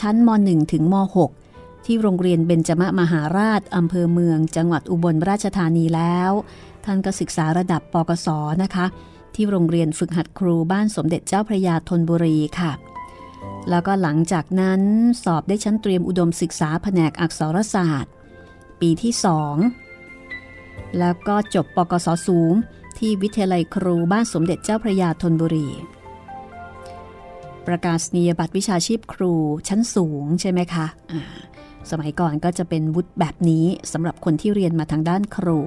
[0.00, 0.94] ชั้นม .1 ถึงม
[1.40, 6.30] .6 ที่โรงเรียนเบญจมมหาราชอำเภอเมือง จังหวัดอุบลราชธานีแล้ว
[6.84, 8.28] ท่านก็ศึกษาระดับปกศ
[8.62, 8.86] นะคะ
[9.34, 12.72] ที่โรงเรียนฝึกหัดครูบ้านสมเด็จเจ้าพระยาธนบุรีค่ะ
[13.70, 14.80] แล้วก็หลังจากนั้น
[15.24, 18.12] สอบได้ชั้นเตรียมอุดมศึกษาแผนกอักษรศาสตร์
[18.80, 19.56] ปีที่สอง
[20.98, 22.52] แล้วก็จบปกศสูง
[22.98, 25.68] ที่วิทยาลัยครูบ้านสมเด็จเจ้าพระยาธนบุรี
[27.66, 29.32] ประกาศนียบัตรวิชาชีพครู
[29.68, 31.22] ชั้นสูงใช่ไหมคะะ
[31.90, 35.58] สมัยก่อนก็จะเป็นวุฒิแบบนี้สำหรับคนที่เรียนมาทางด้านครู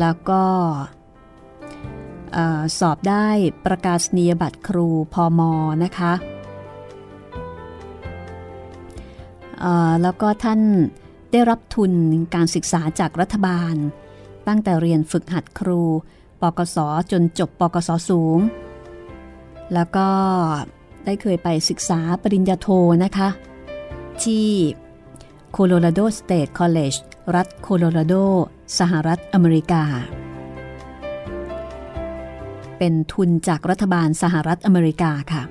[0.00, 0.42] แล้วก็
[2.78, 3.28] สอบได้
[3.66, 5.52] ประกาศนียบัตรครูพอมอ
[5.84, 6.12] นะคะ
[10.02, 10.60] แล้วก็ท่าน
[11.32, 11.92] ได้รับทุน
[12.34, 13.74] การศึกษาจากรัฐบาล
[14.48, 15.82] ตั้งแต่เรียนฝึกหัดครู
[16.42, 16.76] ปกศ
[17.12, 18.38] จนจบปกศสูง
[19.74, 20.08] แล้วก็
[21.04, 22.68] ได้เคยไปศึกษาปริญญาโท
[23.04, 23.28] นะคะ
[24.22, 24.46] ที่
[25.52, 26.94] Colorado State College
[27.34, 28.14] รัฐโคโลราโด
[28.78, 29.84] สหรัฐอเมริกา
[32.84, 35.42] เป็นทุนจากรัฐบาลสหรัฐอเมริกาค่ะ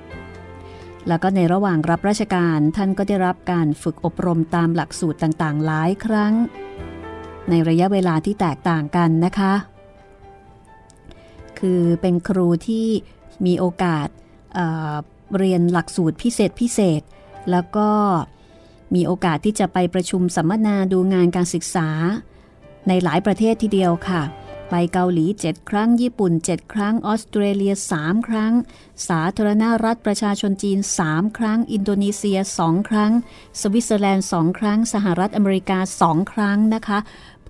[1.08, 6.32] แล้วก็ในระหว่างรับราชการท่านก็ได้รับการฝึกอบรมตามหลักสูตรต่างๆ หลายครั้ง
[7.50, 9.54] ในระยะเวลาที่แตกต่างกันนะคะ
[11.58, 12.86] คือเป็นครูที่
[13.46, 14.08] มีโอกาส
[14.54, 17.02] เเรียนหลักสูตรพิเศษพิเศษ
[17.50, 17.88] แล้วก็
[18.94, 21.88] มีโอกาสที่จะไปประชุมสัมมนาดูงานการศึกษา
[22.88, 24.22] ในหลายประเทศทีเดียวค่ะ
[24.70, 28.52] ไปเกาหลี 7 ครั้ง ญี่ปุ่น 7 ครั้ง ออสเตรเลีย 3 ครั้ง
[29.08, 33.12] สาธารณรัฐประชาชนจีน 3 ครั้ง อินโดนีเซีย 2 ครั้ง
[33.60, 36.98] สวิตเซอร์แลนด์ 2 ครั้ง สหรัฐอเมริกา 2 ครั้งนะคะ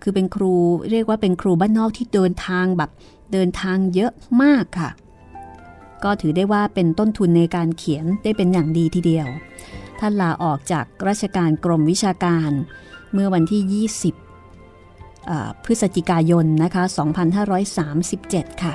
[0.02, 0.54] คือเป็นครู
[0.90, 2.90] เรียกว่าเป็นครูบ้านนอกที่เดินทางแบบ
[3.32, 4.12] เดินทางเยอะ
[4.42, 4.90] มากค่ะ
[6.04, 9.28] ก็ถือได้ว่าเป็นต้นทุนในการเขียนได้เป็นอย่างดีทีเดียว
[10.00, 12.50] ท่านลาออกจากราชการกรมวิชาการ
[13.12, 14.23] เมื่อวันที่ 20
[15.64, 16.82] พฤศจิกายนนะคะ
[17.88, 18.74] 2537 ค่ะ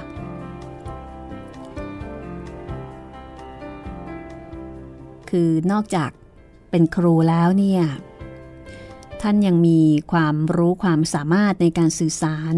[5.29, 6.11] คือนอกจาก
[6.71, 7.83] เป็นครูแล้วเนี่ย
[9.21, 9.79] ท่านยังมี
[10.11, 12.55] ความรู้ความสามารถในการสื่อสาร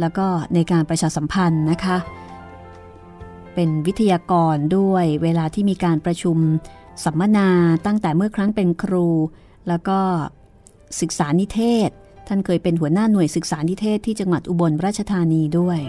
[0.00, 1.96] แล้วก็ในการประชาสัมพันธ์นะคะ
[3.54, 6.38] เป็นวิทยากรด้วยเวลาที่มีการประชุม
[7.04, 7.48] สัมมนา
[7.86, 9.08] ตั้งแต่เมื่อครั้งเป็นครู
[9.68, 9.98] แล้วก็
[11.00, 11.90] ศึกษานิเทศ
[12.28, 15.80] ท่านเคยเป็นหัวหน้าหน่วยศึกษานิเทศที่จังหวัดอุบลราชธานีด้วย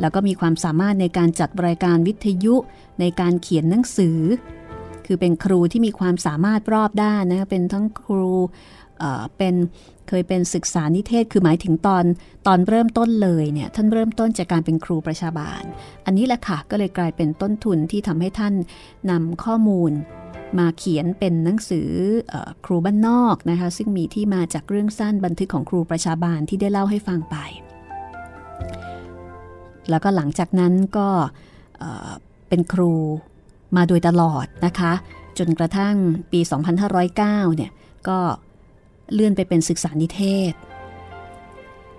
[0.00, 2.54] แล้วก็มีความสามารถในการจัดรายการวิทยุ
[3.00, 4.18] ในการเขียนหนังสือ
[5.06, 8.32] คือเป็นครูที่มีความสามารถรอบด้านนะเป็นทั้งครู
[9.36, 9.54] เป็น
[10.08, 12.04] เคยเป็นศึกษานิเทศ คือหมายถึงตอน
[12.46, 15.62] ตอนเริ่มต้นเลยเนี่ยท่านเริ่มต้นจากการเป็นครูประชาบาล
[16.06, 18.54] อันนี้แหละค่ะก็เลยกลายเป็นต้นทุนที่ทำให้ท่าน
[19.10, 19.92] นำข้อมูล
[20.58, 21.90] มาเขียนเป็นหนังสือ
[22.32, 27.36] อครูบ้านนอกนะคะ ซึ่งมีที่มาจากเรื่องสั้นบันทึกของครูประชาบาลที่ได้เล่าให้ฟังไป
[29.90, 31.08] แล้วก็หลังจากนั้นก็
[32.48, 32.92] เป็นครู
[33.76, 34.92] มาโดยตลอดนะคะ
[35.38, 35.94] จนกระทั่ง
[36.32, 36.40] ปี
[36.98, 37.16] 2509
[37.56, 37.70] เนี่ย
[38.08, 38.18] ก็
[39.12, 40.52] เลื่อนไปเป็นศึกษานิเทศ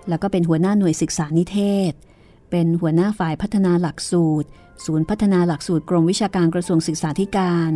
[0.08, 1.58] แล้วก็เป็นหัวหน้าหน่วยศึกษานิเท
[1.90, 1.92] ศ
[2.50, 4.48] เป็นหัวหน้าฝ่ายพัฒนาหลักสูตร
[4.84, 7.72] ศูนย์พัฒนาหลักสูตรกรมวิชาการกระทรวงศึกษาธิการ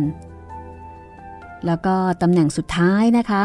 [1.65, 3.43] แล้วก็ตำแหน่งสุดท้ายนะคะ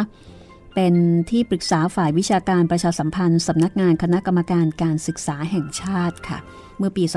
[0.74, 0.94] เป็น
[1.30, 6.38] ที่ปรึกษาฝ่ายวิชาการประชาสัมพันธ์สำนักงานคณะกรรมการการศึกษาแห่งชาติค่ะ
[6.78, 7.12] เมื่อปี 2542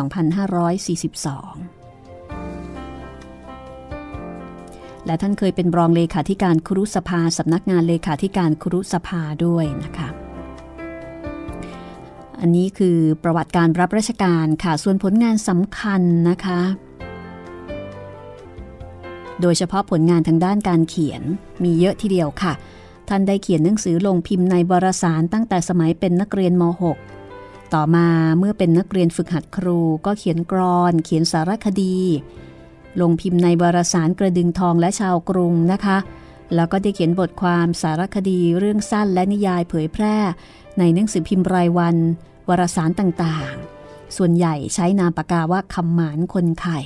[5.06, 10.10] และท่านเคยเป็นรองเลขาธิการครุสภาสำนักงานเลขาธิการครุสภาด้วยนะคะ
[12.40, 16.60] อันนี้คือประวัติการรับราชการค่ะ ส่วนผลงานสำคัญนะคะ
[19.42, 21.22] โดยเฉพาะผลงานทางด้านการเขียน
[21.64, 22.54] มีเยอะทีเดียวค่ะ
[23.10, 26.64] ท่านได้เขียนหนังสือลงพิมพ์ในวารสารตั้งแต่สมัยเป็นนักเรียนม
[27.18, 28.08] .6 ต่อมา
[28.38, 31.98] เมื่อเป็นนักเรียนฝึกหัดครู ก็เขียนกรอน เขียนสารคดี
[33.02, 35.98] ลงพิมพ์ในวารสารกระดึงทองและชาวกรุงนะคะ
[36.56, 40.18] แล้วก็ได้เขียนบทความสารคดีเรื่องสั้นและนิยายเผยแพร่
[40.80, 41.96] ในหนังสือพิมพ์รายวัน
[42.50, 46.80] วารสารต่างๆ ส่วนใหญ่ใช้นามปากกาว่าคำหมานคนไข่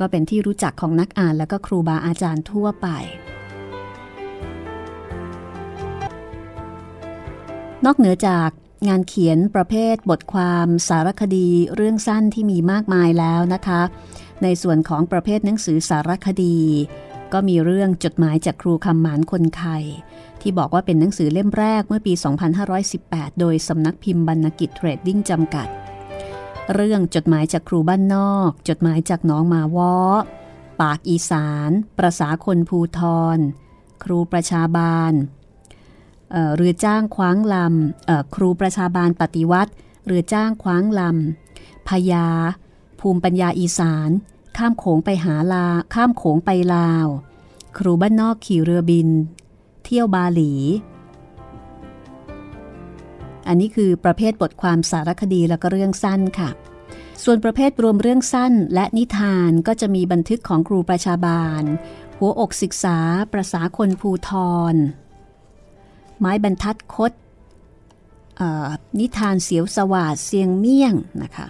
[0.00, 2.88] ก็เป็นที่รู้จักของนักอ่านและก็ครูบาอาจารย์ทั่วไป
[7.84, 8.50] นอกเหนือจาก
[8.88, 13.82] งานเขียนประเภทบทความสารคดีเรื่องสั้นที่มีมากมายแล้วนะคะ
[14.42, 16.58] ในส่วนของประเภทหนังสือสารคดี
[17.32, 19.78] ก็มีเรื่องจดหมายจากครูคำหมานคนไข่
[20.40, 22.12] ที่บอกว่าเป็นหนังสือเล่มแรกเมื่อปี
[22.76, 25.68] 2518 โดยสำนักพิมพ์บรรณกิจเทรดดิ้งจำกัด
[26.74, 29.94] เรื่องจดหมายจากครูบ้านนอก จดหมายจากน้องมาวอ
[30.80, 33.00] ปากอีสาน ประษาคนภูท
[33.36, 33.38] ร
[34.04, 35.12] ครูประชาบาล
[36.56, 39.72] เรือจ้างคว้างลำครูประชาบาลปฏิวัติ
[40.06, 42.28] เรือจ้างคว้างลำพยา
[43.00, 44.10] ภูมิปัญญาอีสาน
[44.56, 47.06] ข้ามโขงไปหาลา ข้ามโขงไปลาว
[47.78, 49.08] ครูบ้านนอกขี่เรือบิน
[49.84, 50.52] เที่ยวบาหลี
[53.48, 56.50] อันนี้คือประเภทบทความสารคดีแล้วก็เรื่องสั้นค่ะ
[57.24, 61.62] ส่วนประเภทรวมเรื่องสั้นและนิทานก็จะมีบันทึกของครูประชาบาล
[62.18, 62.98] หัวอกศึกษา
[63.32, 64.30] ประษาคนภูท
[64.72, 64.74] ร
[66.18, 67.12] ไม้บรรทัดคด
[68.98, 71.46] นิทานเสียวสวาดเสียงเมี่ยงนะคะ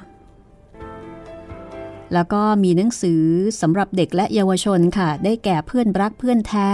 [2.13, 3.23] แล้วก็มีหนังสือ
[3.61, 6.71] สำหรับเด็กและเยาวชนค่ะ ได้แก่เพื่อนรักเพื่อนแท้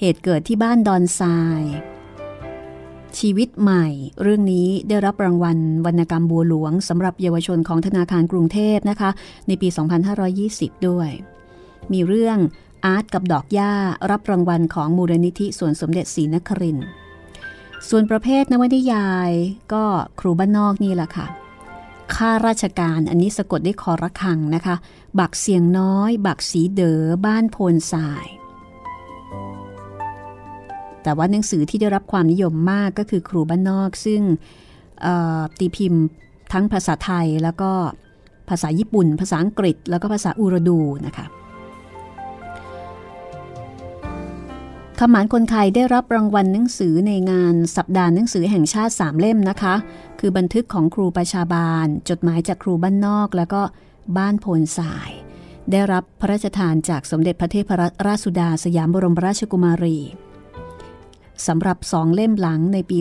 [0.00, 1.62] เหตุเกิดที่บ้านดอนทราย
[3.18, 3.86] ชีวิตใหม่
[4.22, 9.10] เรื่องนี้ได้รับรางวัลวรรณกรรมบัวหลวงสำหรับเยาวชนของธนาคารกรุงเทพนะคะ
[9.46, 9.68] ในปี
[10.28, 11.10] 2520 ด้วย
[11.92, 12.38] มีเรื่อง
[12.84, 13.72] อาร์ตกับดอกหญ้า
[14.10, 16.78] รับรางวัลของมูลนิธิส่วนสมเด็จศรีนคริน
[17.88, 19.30] ส่วนประเภทนวนิยาย
[19.72, 19.84] ก็
[20.20, 21.26] ครูบ้านนอกนี่แหละค่ะ
[22.14, 24.76] ข้าราชการอันนี้สะกดด้วยคอระคังนะคะ
[25.18, 28.39] บักเสียงน้อย บักสีเด๋อบ้านโพนสาย
[31.02, 34.22] แต่ว่าหนังสือที่ได้รับความนิยมมากก็คือครูบ้านนอก ซึ่ง
[35.58, 36.02] ตีพิมพ์
[36.52, 37.70] ทั้งภาษาไทยแล้วก็
[38.48, 41.26] ภาษาญี่ปุ่น ภาษาอังกฤษ แล้วก็ภาษาอูรดูนะคะ
[44.98, 49.74] ขมานคนไทยได้รับรางวัลหนังสือในงานสัปดาห์หนังสือแห่งชาติสามเล่มนะคะ
[50.20, 53.62] คือบันทึกของครูประชาบาล จดหมายจากครูบ้านนอก แล้วก็
[54.16, 55.10] บ้านโพนสาย
[55.70, 57.74] ได้รับพระราชทานจากสมเด็จพระเทพร
[58.06, 59.98] ราชสุดาสยามบรมราชกุมารี
[61.46, 62.98] สำหรับสองเล่มหลังในปี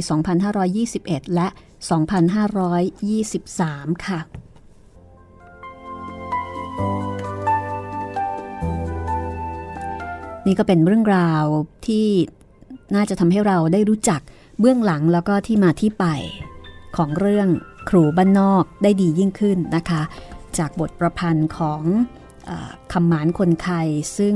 [0.66, 1.48] 2521 และ
[3.16, 4.20] 2523 ค่ะ
[10.46, 11.46] นี่ก็เป็นเรื่องราว
[11.88, 12.08] ที่
[12.96, 14.22] น่าจะทำให้เราได้รู้จัก
[14.60, 16.06] เบื้องหลังแล้วก็ที่มาที่ไป
[16.98, 17.48] ของเรื่อง
[17.90, 20.02] ครูบ้านนอกได้ดียิ่งขึ้นนะคะ
[20.58, 21.84] จากบทประพันธ์ของ
[22.50, 22.52] อ
[22.94, 23.88] คำหมานคนไทย
[24.18, 24.36] ซึ่ง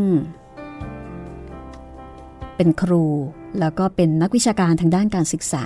[2.56, 3.04] เป็นครู
[3.60, 5.66] แล้วก็เป็นนักวิชาการทางด้านการศึกษา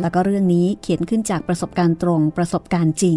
[0.00, 3.16] แล้วก็เรื่องนี้เขียนขึ้นจากประสบการณ์ตรงประสบการณ์จริง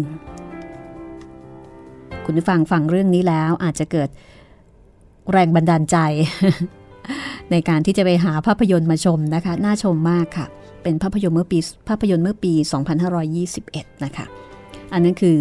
[2.24, 4.08] คุณผู้ฟังฟังเรื่องนี้แล้วอาจจะเกิด
[5.32, 5.96] แรงบันดาลใจ
[7.50, 10.46] ในการที่จะไปหาภาพยนตร์มาชมนะคะ น่าชมมากค่ะ
[10.82, 11.58] เป็นภาพยนตร์เมื่อปี
[11.88, 12.52] ภาพยนตร์เมื่อปี
[13.28, 14.26] 2521 นะคะ
[14.92, 15.38] อันนั้นคือ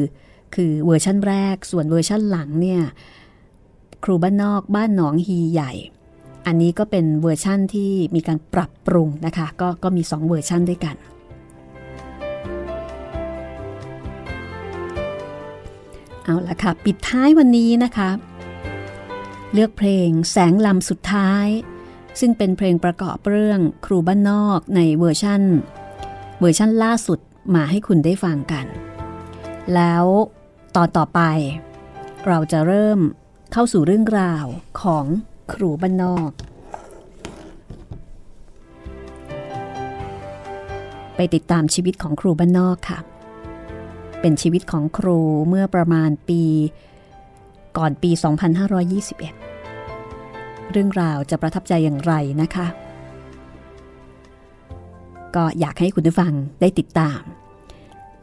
[0.56, 2.82] คือเวอร์ชั่นแรกส่วนเวอร์ชั่นหลังเนี่ย
[4.04, 5.72] ครูบ้านนอกบ้านหนองฮีใหญ่
[6.52, 10.96] อันนี้ก็เป็นเวอร์ชั่นที่มีการปรับปรุงนะคะ ก็ก็มี 2 เวอร์ชั่นด้วยกัน
[16.24, 18.10] เอาละค่ะ ปิดท้ายวันนี้นะคะ
[19.54, 21.48] เลือกเพลงแสงลำสุดท้าย
[22.20, 25.42] ซึ่งเป็นเพลงประกอบเรื่องครูบ้านนอกในเวอร์ชั่น
[26.40, 27.20] เวอร์ชั่นล่าสุด
[27.56, 28.66] มาให้คุณได้ฟังกัน
[29.76, 30.06] แล้ว
[30.76, 31.22] ตอนต่อไป
[32.28, 33.00] เราจะเริ่ม
[33.52, 34.46] เข้าสู่เรื่องราว
[34.82, 35.06] ของ
[35.54, 36.32] ครูบ้านนอก
[41.16, 43.00] ไปติดตามชีวิตของครูบ้านนอกค่ะ
[44.22, 46.42] เป็นชีวิตของครูเมื่อประมาณปี
[47.78, 48.12] ก่อนปี
[49.46, 52.68] 2521 เรื่องราวจะประทับใจอย่างไรนะคะ
[55.36, 57.22] ก็อยากให้คุณผู้ฟังได้ติดตาม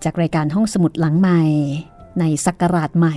[0.05, 1.43] จากรายการห้องสมุดหลังใหม่
[2.21, 3.17] ในสักราชใหม่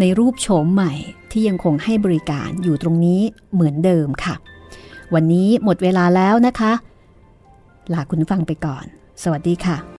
[0.00, 0.92] ในรูปโฉมใหม่
[1.30, 3.20] ที่ยังคงให้บริการอยู่ตรงนี้
[3.52, 4.34] เหมือนเดิมค่ะ
[5.14, 6.72] วันนี้หมดเวลาแล้วนะคะ
[7.92, 8.84] ลาคุณฟังไปก่อน
[9.22, 9.76] สวัสดีค่ะ